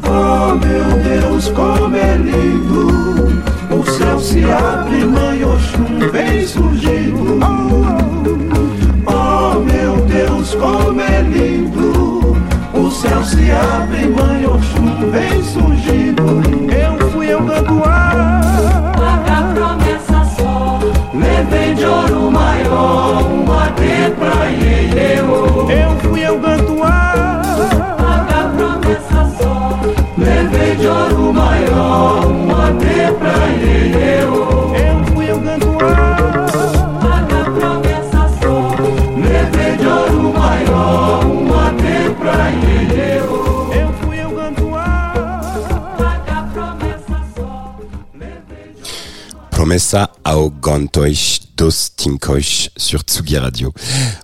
[0.09, 7.39] Oh meu Deus, como é lindo, o céu se abre, mãe Oxum vem surgindo.
[9.07, 12.37] Oh meu Deus, como é lindo,
[12.73, 15.86] o céu se abre, mãe Oxum vem surgindo.
[25.69, 27.43] Eu fui ao cantoar.
[27.97, 29.81] Paga promessa só.
[30.17, 34.75] Levei de ouro maior, uma de pra iê-iê-ô.
[34.75, 36.17] Eu fui ao cantoar.
[37.01, 38.57] Paga promessa só.
[39.17, 43.73] Levei de ouro maior, uma de pra iê-iê-ô.
[43.73, 45.13] Eu fui ao cantoar.
[45.99, 46.39] Paga
[49.51, 50.09] promessa
[51.57, 51.71] dos
[52.77, 53.73] sur Tsugi Radio.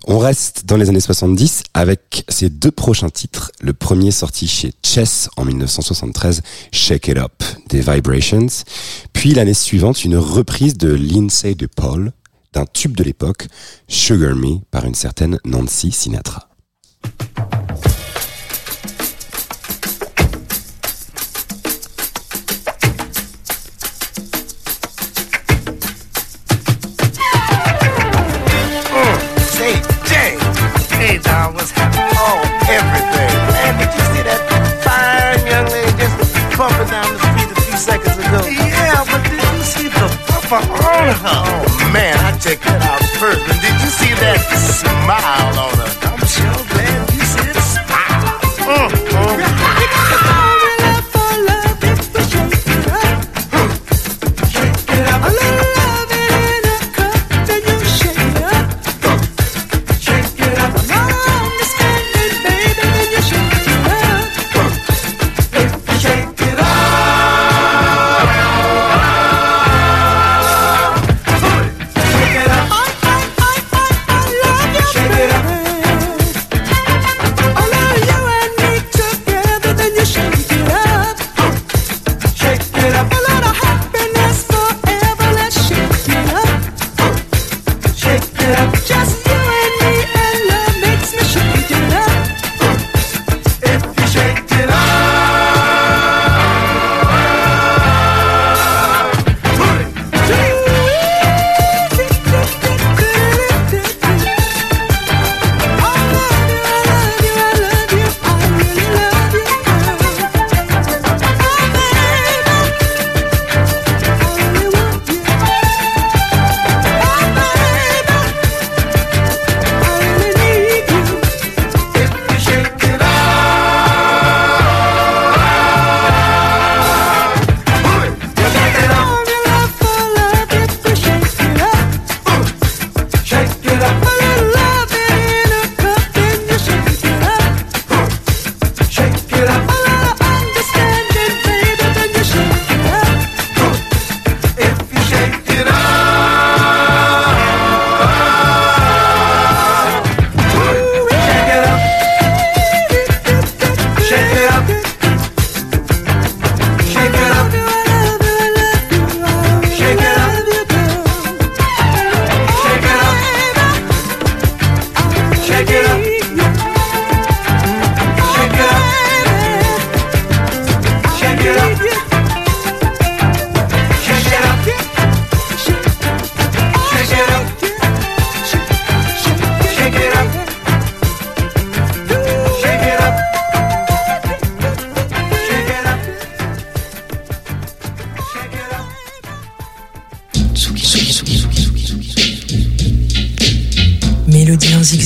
[0.07, 3.51] On reste dans les années 70 avec ces deux prochains titres.
[3.61, 6.41] Le premier sorti chez Chess en 1973,
[6.71, 8.47] Shake It Up, des Vibrations.
[9.13, 12.11] Puis l'année suivante, une reprise de Lindsay de Paul
[12.53, 13.47] d'un tube de l'époque,
[13.87, 16.49] Sugar Me, par une certaine Nancy Sinatra.
[32.73, 33.31] Everything.
[33.53, 34.41] Man, did you see that
[34.81, 38.39] fine young lady just bumping down the street a few seconds ago?
[38.49, 41.41] Yeah, but did you see the bumper on her?
[41.45, 43.41] Oh, man, I checked that out first.
[43.45, 45.91] And did you see that smile on her?
[46.09, 48.41] I'm sure glad you said smile.
[48.65, 50.22] Mm, mm.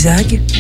[0.08, 0.57] zigue-zague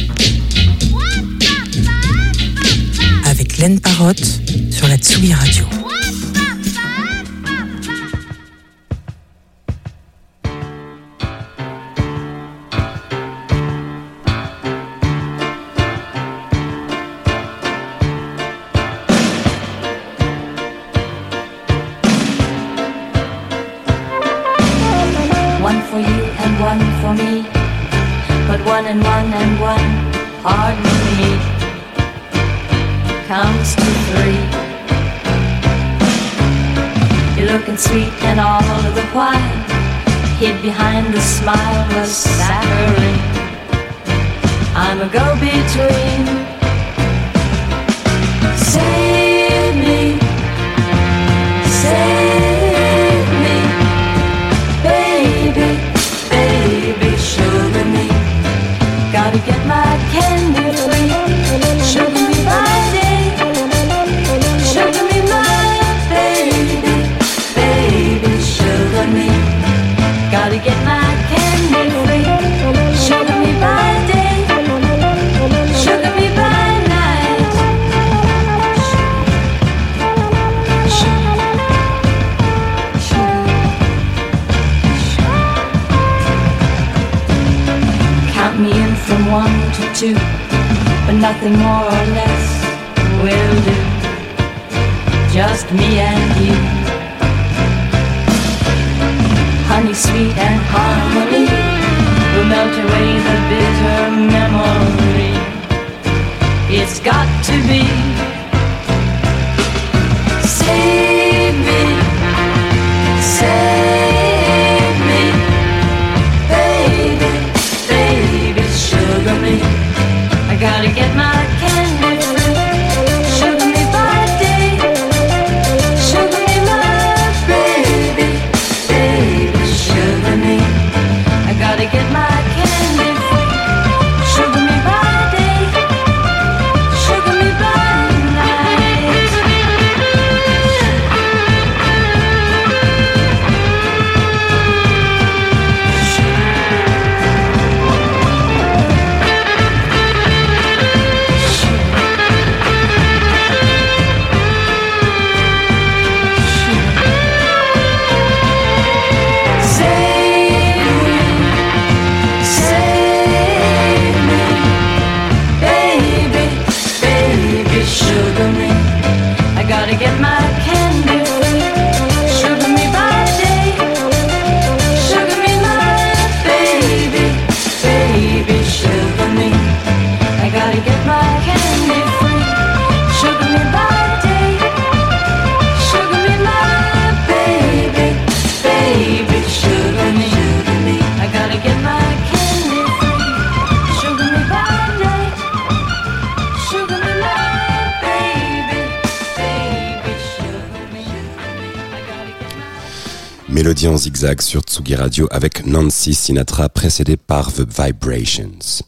[204.42, 208.84] Sur Tsugi Radio avec Nancy Sinatra précédée par The Vibrations.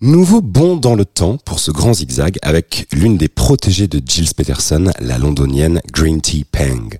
[0.00, 4.34] Nouveau bond dans le temps pour ce grand zigzag avec l'une des protégées de Gilles
[4.36, 6.98] Peterson, la londonienne Green Tea Peng.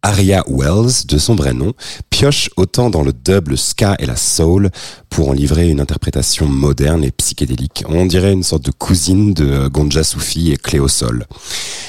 [0.00, 1.74] Aria Wells, de son vrai nom,
[2.08, 4.70] pioche autant dans le double ska et la soul
[5.10, 7.84] pour en livrer une interprétation moderne et psychédélique.
[7.86, 11.26] On dirait une sorte de cousine de euh, Gonja Soufi et Cléo Sol.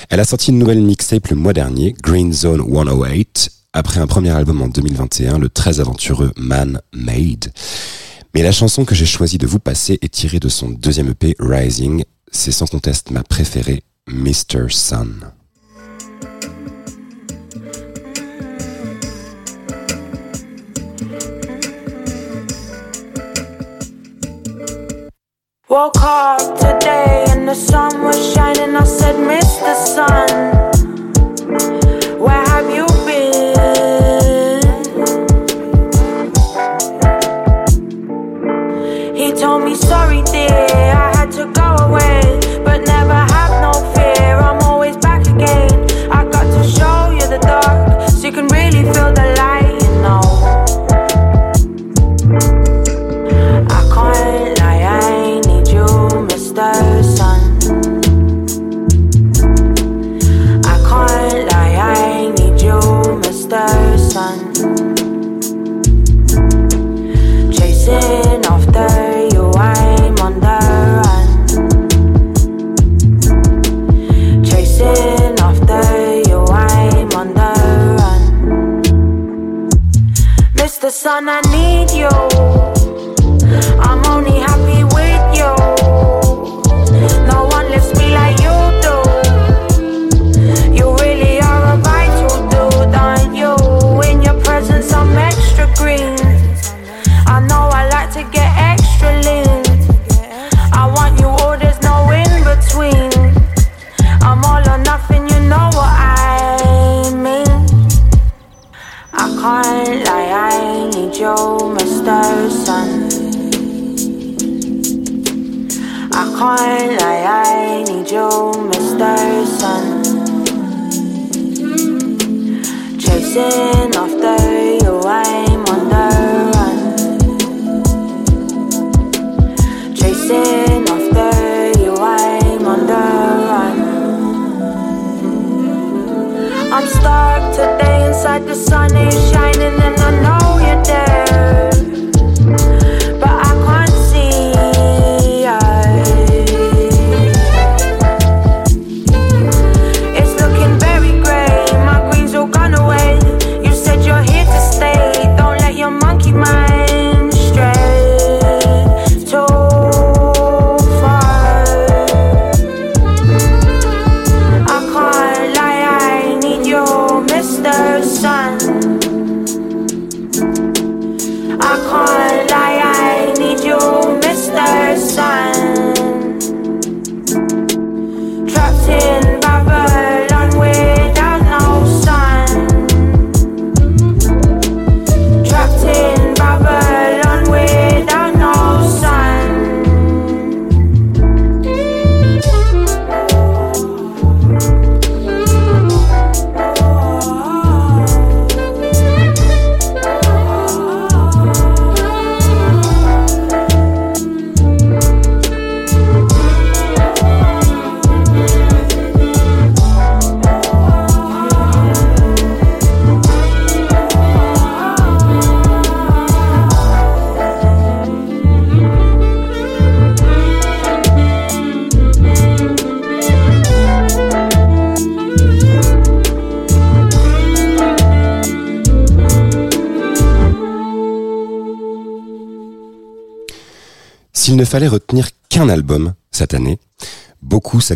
[0.09, 4.30] Elle a sorti une nouvelle mixtape le mois dernier, Green Zone 108, après un premier
[4.30, 7.51] album en 2021, le très aventureux Man Made.
[8.36, 11.36] Mais la chanson que j'ai choisi de vous passer est tirée de son deuxième EP
[11.39, 12.03] Rising.
[12.32, 14.69] C'est sans conteste ma préférée, Mr.
[14.69, 15.32] Sun.
[29.74, 30.72] Sun.
[80.93, 82.32] sun, I need you.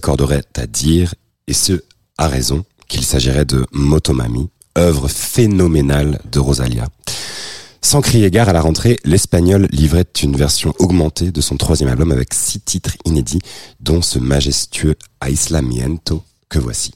[0.07, 1.13] S'accorderaient à dire,
[1.47, 1.83] et ce,
[2.17, 6.87] à raison, qu'il s'agirait de Motomami, œuvre phénoménale de Rosalia.
[7.81, 12.13] Sans crier gare à la rentrée, l'Espagnol livrait une version augmentée de son troisième album
[12.13, 13.41] avec six titres inédits,
[13.81, 16.93] dont ce majestueux Aislamiento que voici.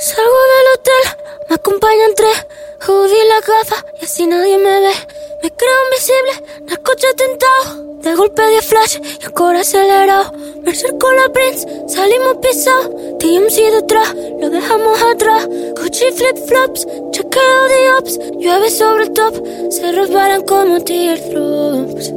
[0.00, 1.04] Salgo del hotel,
[1.50, 2.46] me acompañan tres.
[2.80, 5.17] Jodí la gafa y así nadie me ve.
[5.40, 7.88] Me creo invisible, narcoche tentado.
[8.02, 10.32] De golpe de flash y el acelerado.
[10.62, 12.90] Mercer con la Prince, salimos pisados.
[13.20, 15.48] TMC detrás, lo dejamos atrás.
[15.80, 18.18] Gucci flip flops, chequeo de ops.
[18.38, 19.34] Llueve sobre el top,
[19.70, 22.12] se resbalan como teardrops.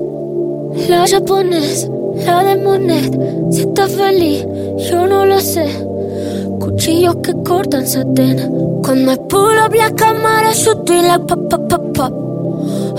[0.89, 1.87] La japonés,
[2.25, 3.13] la de Monet.
[3.51, 4.45] Si está feliz,
[4.89, 5.67] yo no lo sé.
[6.59, 8.81] Cuchillos que cortan satén.
[8.83, 12.30] Cuando hay pull up la cámara shooting like pop pop pop pop.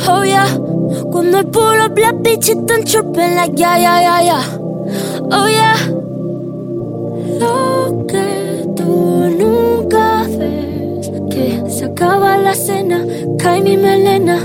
[0.08, 0.48] Oh yeah.
[1.10, 4.44] Cuando hay pull up la bitch están chirping like yeah yeah yeah yeah.
[5.30, 5.76] Oh yeah.
[7.40, 13.04] Lo que tú nunca ves que se acaba la cena,
[13.38, 14.38] cae mi melena.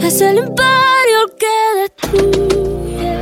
[0.00, 3.16] Es el imperio el que destruye.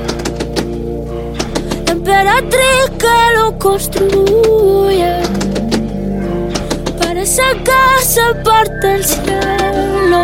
[1.86, 5.12] La emperatriz que lo construye.
[6.98, 10.20] Para esa casa parte el cielo,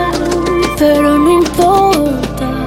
[0.78, 2.66] pero no importa.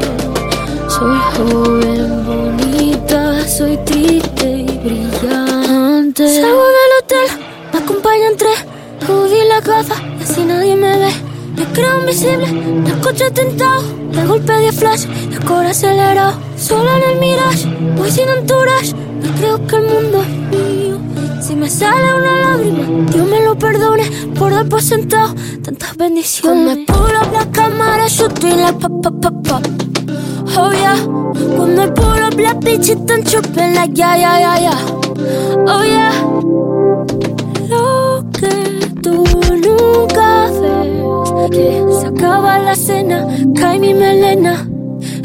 [0.88, 6.42] Soy joven, bonita, soy triste y brillante.
[6.42, 7.28] Salgo del hotel,
[7.72, 8.66] me acompañan tres.
[9.06, 11.12] Jodí la gafa y así nadie me ve.
[11.56, 13.82] Me creo invisible, el coche tentado.
[14.12, 16.40] De golpe de flash, el core acelerado.
[16.58, 18.94] Solo en el mirage, voy sin entourage.
[19.22, 20.26] Me creo que el mundo.
[21.42, 25.34] Si me sale una lágrima, Dios me lo perdone por dar por sentado
[25.64, 26.42] tantas bendiciones.
[26.42, 29.64] Cuando me pull up la cámara, shooting like pop, pop, pop, pop.
[30.58, 30.98] Oh yeah.
[31.56, 32.20] Cuando me pull
[32.50, 34.80] la bitch están chirping like yeah, yeah, yeah, yeah.
[35.68, 36.14] Oh yeah.
[37.68, 39.24] Lo que tú
[39.66, 44.68] nunca ves, que se acaba la cena, cae mi melena.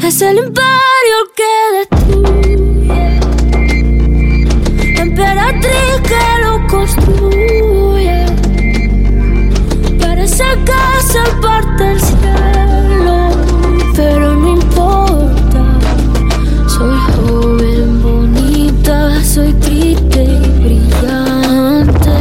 [0.03, 2.04] Es el imperio que destruye.
[6.67, 8.25] Construye.
[9.99, 13.29] Para esa casa parte el cielo,
[13.95, 15.79] pero no importa.
[16.67, 22.15] Soy joven, bonita, soy triste y brillante.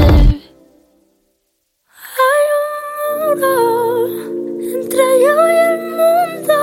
[2.23, 2.71] Hay un
[3.21, 3.57] muro
[4.59, 6.59] entre yo y el mundo.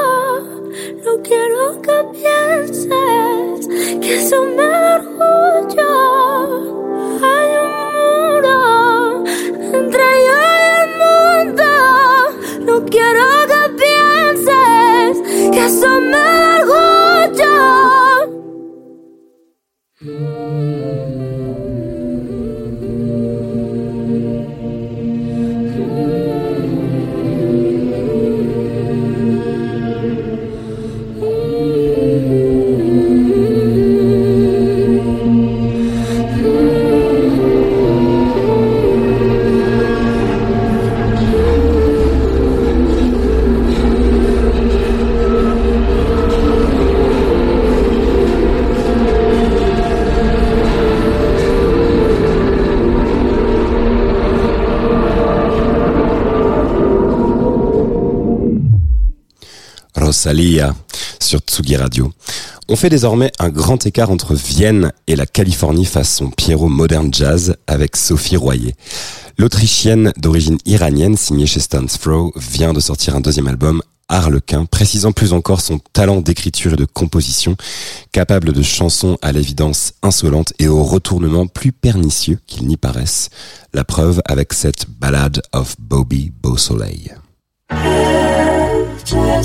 [1.06, 3.68] No quiero que pienses
[4.02, 4.71] que eso me
[15.72, 16.30] summer.
[60.22, 60.76] Rosalia
[61.20, 62.12] sur Tsugi Radio.
[62.70, 67.56] On fait désormais un grand écart entre Vienne et la Californie façon Pierrot Modern Jazz
[67.66, 68.76] avec Sophie Royer.
[69.39, 75.12] L'Autrichienne d'origine iranienne signée chez Stans Throw vient de sortir un deuxième album Harlequin, précisant
[75.12, 77.56] plus encore son talent d'écriture et de composition,
[78.12, 83.32] capable de chansons à l'évidence insolente et au retournement plus pernicieux qu'il n'y paraisse.
[83.74, 87.12] La preuve avec cette ballade of Bobby Beausoleil.
[89.12, 89.42] Sophie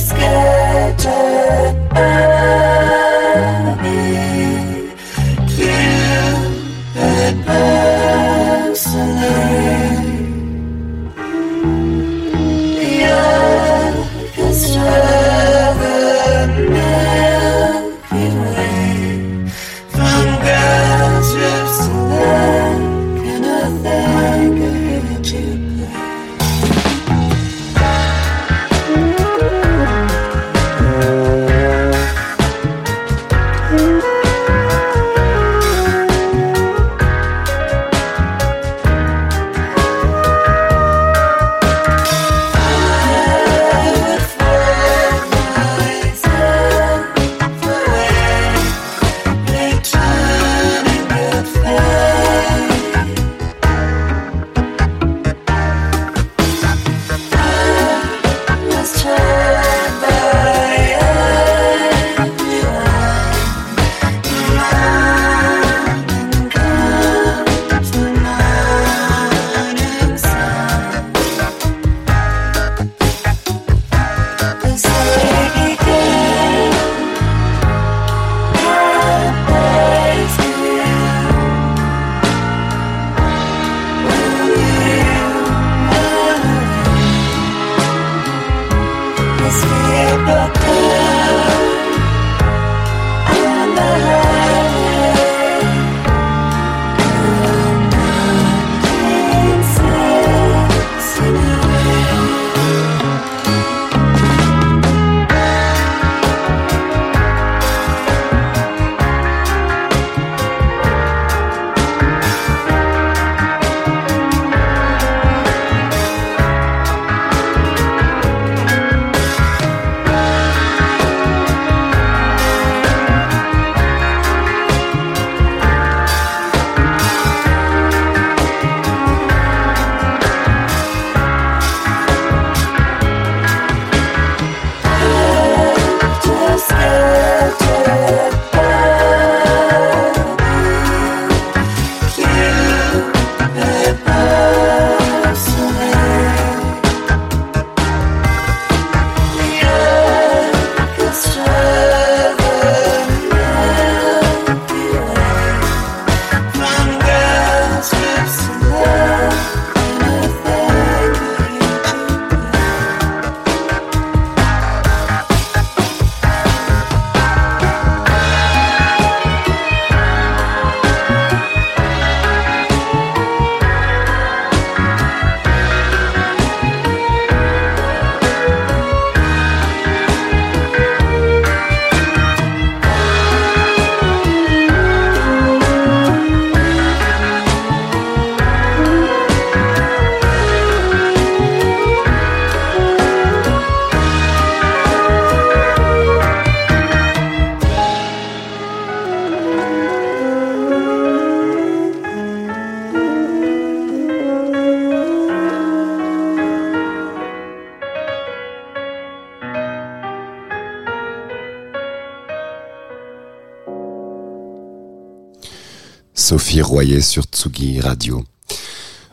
[216.67, 218.25] Royer sur Tsugi Radio.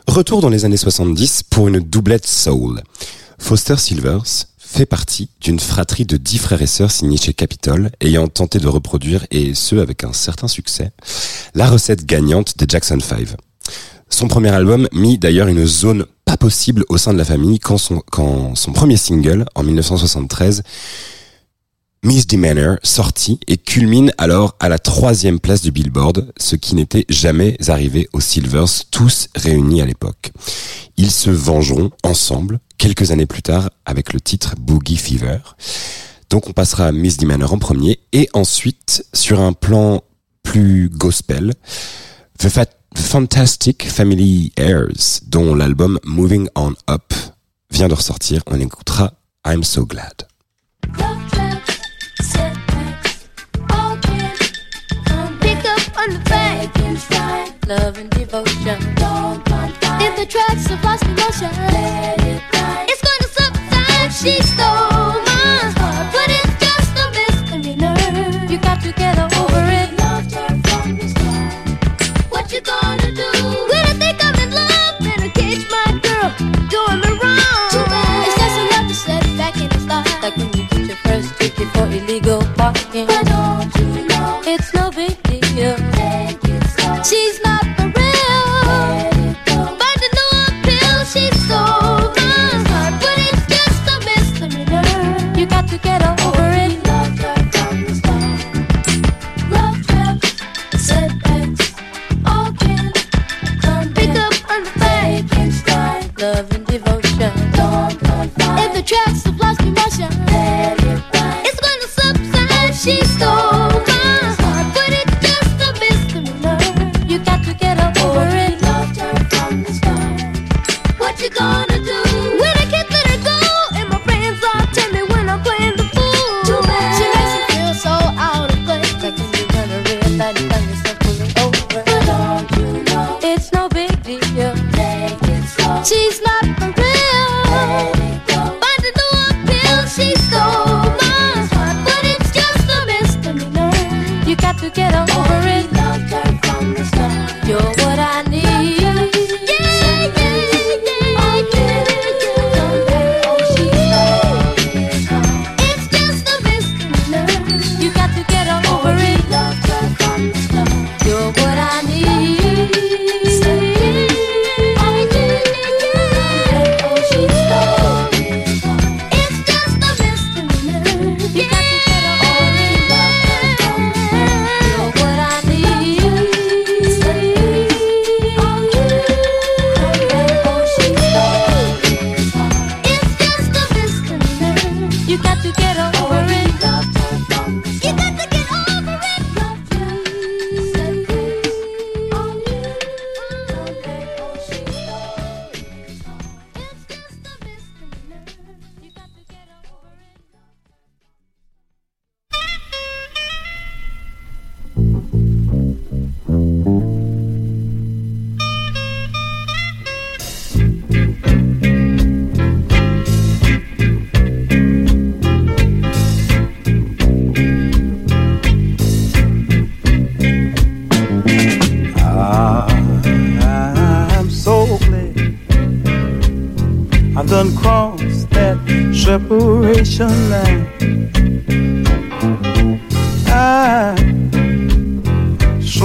[0.08, 2.82] Retour dans les années 70 pour une doublette soul.
[3.38, 8.26] Foster Silvers fait partie d'une fratrie de dix frères et sœurs signés chez Capitol, ayant
[8.26, 10.90] tenté de reproduire, et ce avec un certain succès,
[11.54, 13.36] la recette gagnante des Jackson 5.
[14.10, 17.78] Son premier album mit d'ailleurs une zone pas possible au sein de la famille quand
[17.78, 20.64] son, quand son premier single, en 1973,
[22.04, 27.56] Misdemeanor sorti et culmine alors à la troisième place du Billboard, ce qui n'était jamais
[27.68, 30.32] arrivé aux Silvers, tous réunis à l'époque.
[30.98, 35.38] Ils se vengeront ensemble quelques années plus tard avec le titre Boogie Fever.
[36.28, 40.02] Donc on passera à Misdemeanor en premier et ensuite sur un plan
[40.42, 41.54] plus gospel,
[42.38, 42.48] The
[42.94, 47.14] Fantastic Family Airs, dont l'album Moving On Up
[47.70, 48.42] vient de ressortir.
[48.46, 49.14] On écoutera
[49.46, 50.26] I'm So Glad.
[57.66, 58.78] love and devotion.
[58.96, 59.44] Don't
[60.00, 61.50] In the tracks of lost emotion.
[61.72, 62.53] Let it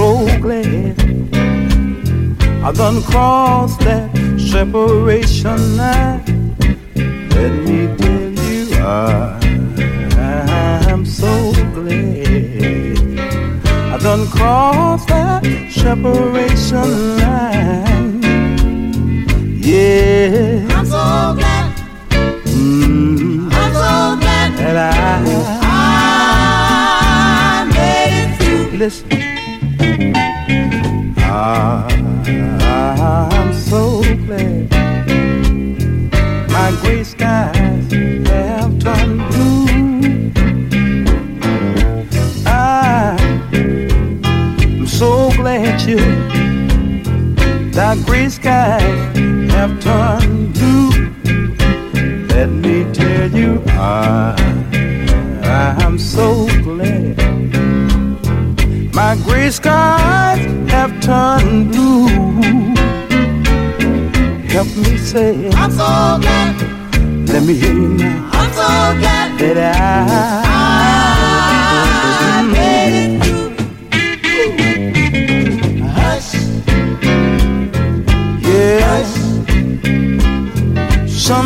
[0.00, 0.96] so glad
[2.64, 4.08] I done crossed that
[4.38, 6.56] separation line.
[7.34, 8.88] Let me tell you, I,
[10.88, 12.98] I'm so glad
[13.92, 18.22] I done crossed that separation line.
[19.60, 21.76] Yeah, I'm so glad.
[22.56, 25.20] Mm, I'm so glad that I,
[27.52, 28.78] I made it through.
[28.78, 29.19] Listen.
[47.90, 49.18] my gray skies
[49.50, 50.90] have turned blue.
[52.28, 54.36] Let me tell you, I,
[55.82, 57.16] I'm so glad.
[58.94, 62.06] My gray skies have turned blue.
[64.54, 67.28] Help me say, I'm so glad.
[67.28, 68.30] Let me hear you now.
[68.32, 69.56] I'm so glad that
[70.46, 70.49] I.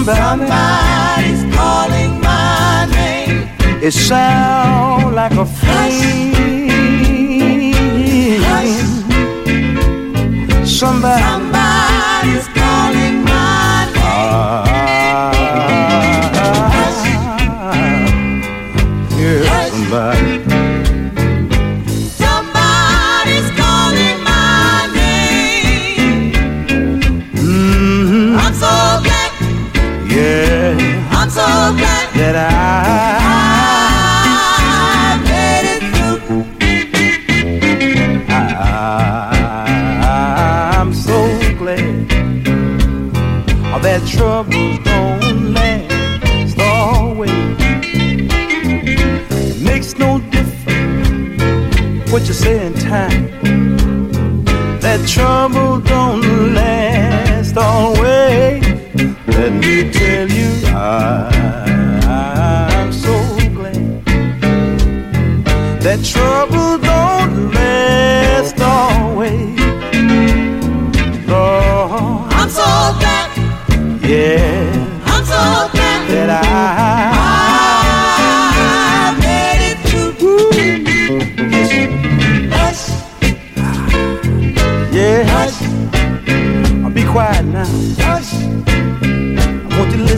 [0.04, 0.50] somebody.
[0.50, 3.48] Somebody's calling my name.
[3.82, 6.34] It sounds like a fiend.
[10.66, 11.23] Somebody.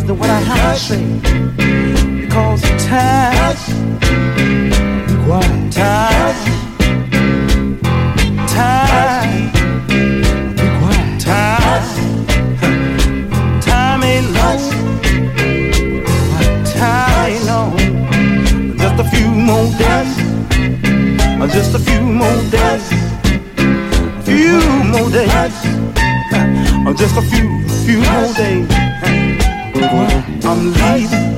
[0.07, 1.05] To to what I have to say.
[2.21, 3.57] Because time.
[5.27, 6.37] Time, time.
[11.19, 11.87] Time,
[13.61, 14.61] time ain't long.
[16.65, 17.77] Time ain't long.
[18.79, 20.17] Just a few more days.
[21.53, 22.87] Just a few more days.
[24.25, 25.57] Few more days.
[26.97, 28.86] Just a few, few more days.
[30.49, 31.37] I'm leaving.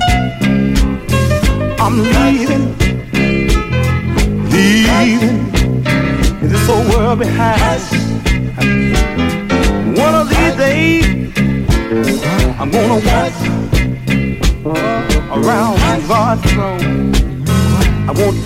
[1.79, 2.65] I'm leaving.
[4.51, 5.51] Leaving
[6.41, 7.81] this whole world behind.
[9.97, 11.33] One of these days,
[12.59, 13.33] I'm gonna walk
[15.35, 17.13] around God's throne.
[18.07, 18.35] I you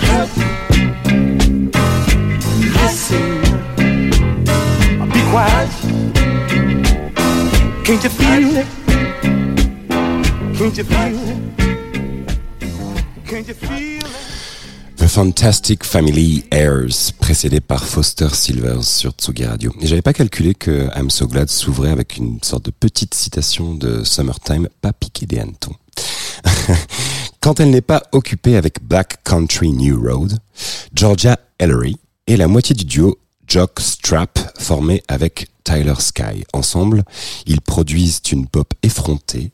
[2.80, 3.24] listen.
[4.98, 5.70] I'll be quiet.
[7.84, 8.83] Can't you feel it?
[14.96, 19.74] The Fantastic Family Airs, précédé par Foster Silvers sur Tsugi Radio.
[19.82, 23.74] Et j'avais pas calculé que I'm So Glad s'ouvrait avec une sorte de petite citation
[23.74, 25.74] de Summertime, pas piqué des hannetons.
[27.40, 30.38] Quand elle n'est pas occupée avec Black Country New Road,
[30.94, 36.44] Georgia Ellery est la moitié du duo Jock Strap formé avec Tyler Sky.
[36.54, 37.04] Ensemble,
[37.44, 39.50] ils produisent une pop effrontée,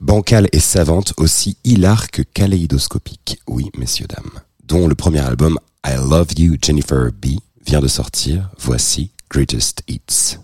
[0.00, 3.38] bancale et savante, aussi hilare que kaléidoscopique.
[3.46, 4.40] Oui, messieurs, dames.
[4.64, 8.50] Dont le premier album I Love You Jennifer B vient de sortir.
[8.58, 10.38] Voici Greatest Hits.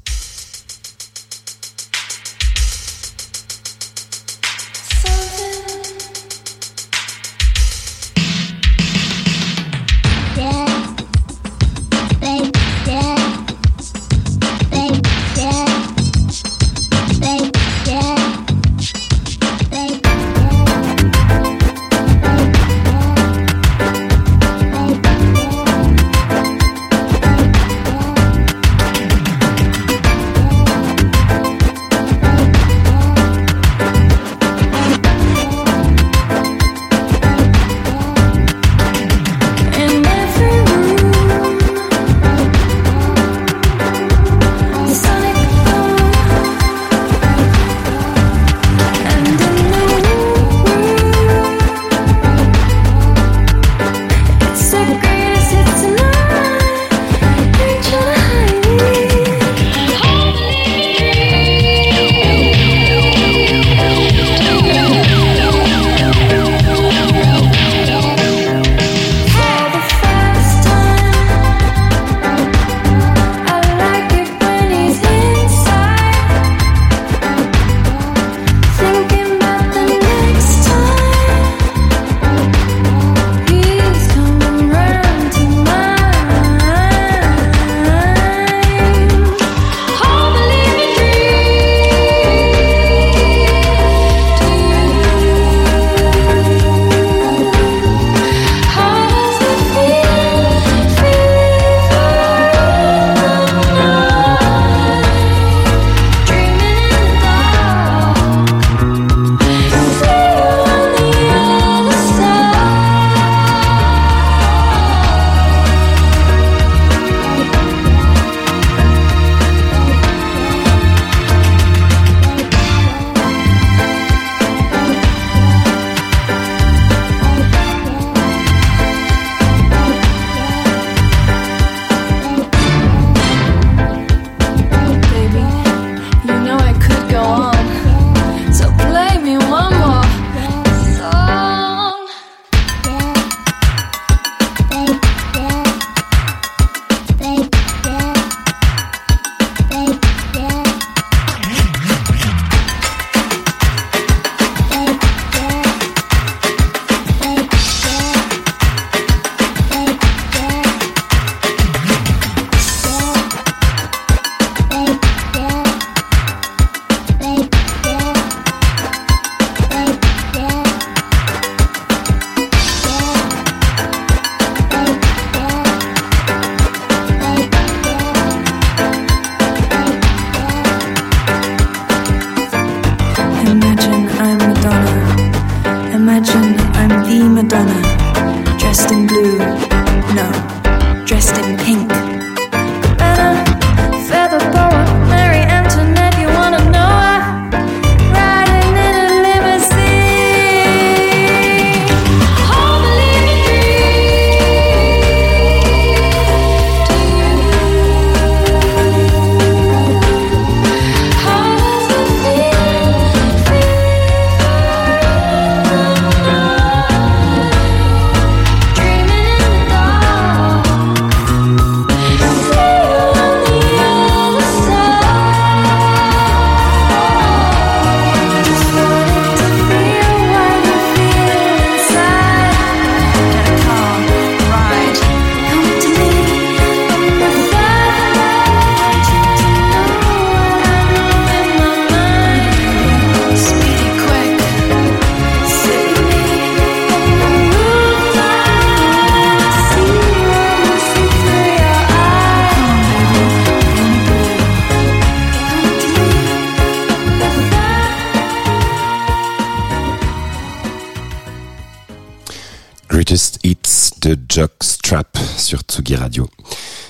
[264.36, 266.28] Jockstrap sur Tsugi Radio.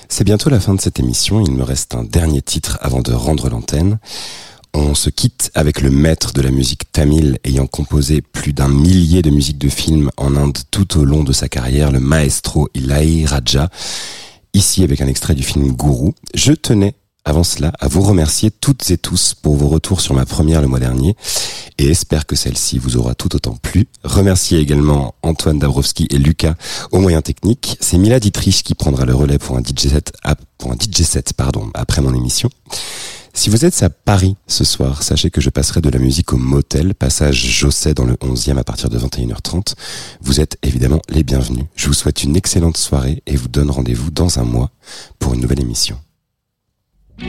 [0.09, 3.13] C'est bientôt la fin de cette émission, il me reste un dernier titre avant de
[3.13, 3.99] rendre l'antenne.
[4.73, 9.21] On se quitte avec le maître de la musique tamil ayant composé plus d'un millier
[9.21, 13.23] de musiques de films en Inde tout au long de sa carrière, le maestro Ilai
[13.25, 13.69] Raja.
[14.53, 16.11] Ici avec un extrait du film Guru.
[16.33, 16.95] Je tenais
[17.27, 20.67] avant cela à vous remercier toutes et tous pour vos retours sur ma première le
[20.67, 21.17] mois dernier
[21.77, 23.89] et espère que celle-ci vous aura tout autant plu.
[24.05, 26.55] Remercier également Antoine Dabrowski et Lucas
[26.93, 27.75] aux moyens techniques.
[27.81, 30.13] C'est Mila Dietrich qui prendra le relais pour un DJ set,
[30.57, 31.03] pour un DJ
[31.35, 32.49] pardon, après mon émission.
[33.33, 36.37] Si vous êtes à Paris ce soir, sachez que je passerai de la musique au
[36.37, 39.73] motel, passage Josset dans le 11e à partir de 21h30.
[40.21, 41.65] Vous êtes évidemment les bienvenus.
[41.75, 44.71] Je vous souhaite une excellente soirée et vous donne rendez-vous dans un mois
[45.19, 45.99] pour une nouvelle émission.
[47.19, 47.25] Ba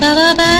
[0.00, 0.51] ba ba ba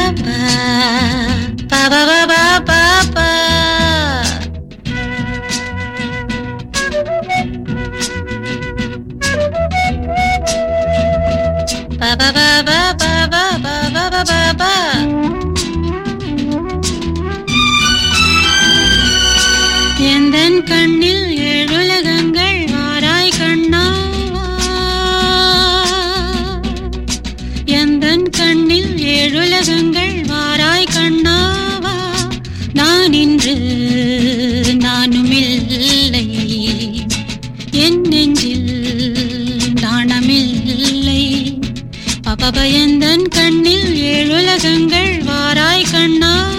[20.08, 23.84] எந்தன் கண்ணில் ஏழுலகங்கள் வாராய் கண்ணா?
[27.76, 31.96] எந்தன் கண்ணில் ஏழுலகங்கள் வாராய் கண்ணாவா
[32.72, 33.56] நான் இன்று
[34.78, 35.61] நானும் இல்லை
[42.42, 46.51] அபயந்தன் கண்ணில் ஏழுலகங்கள் வாராய் கண்ணா.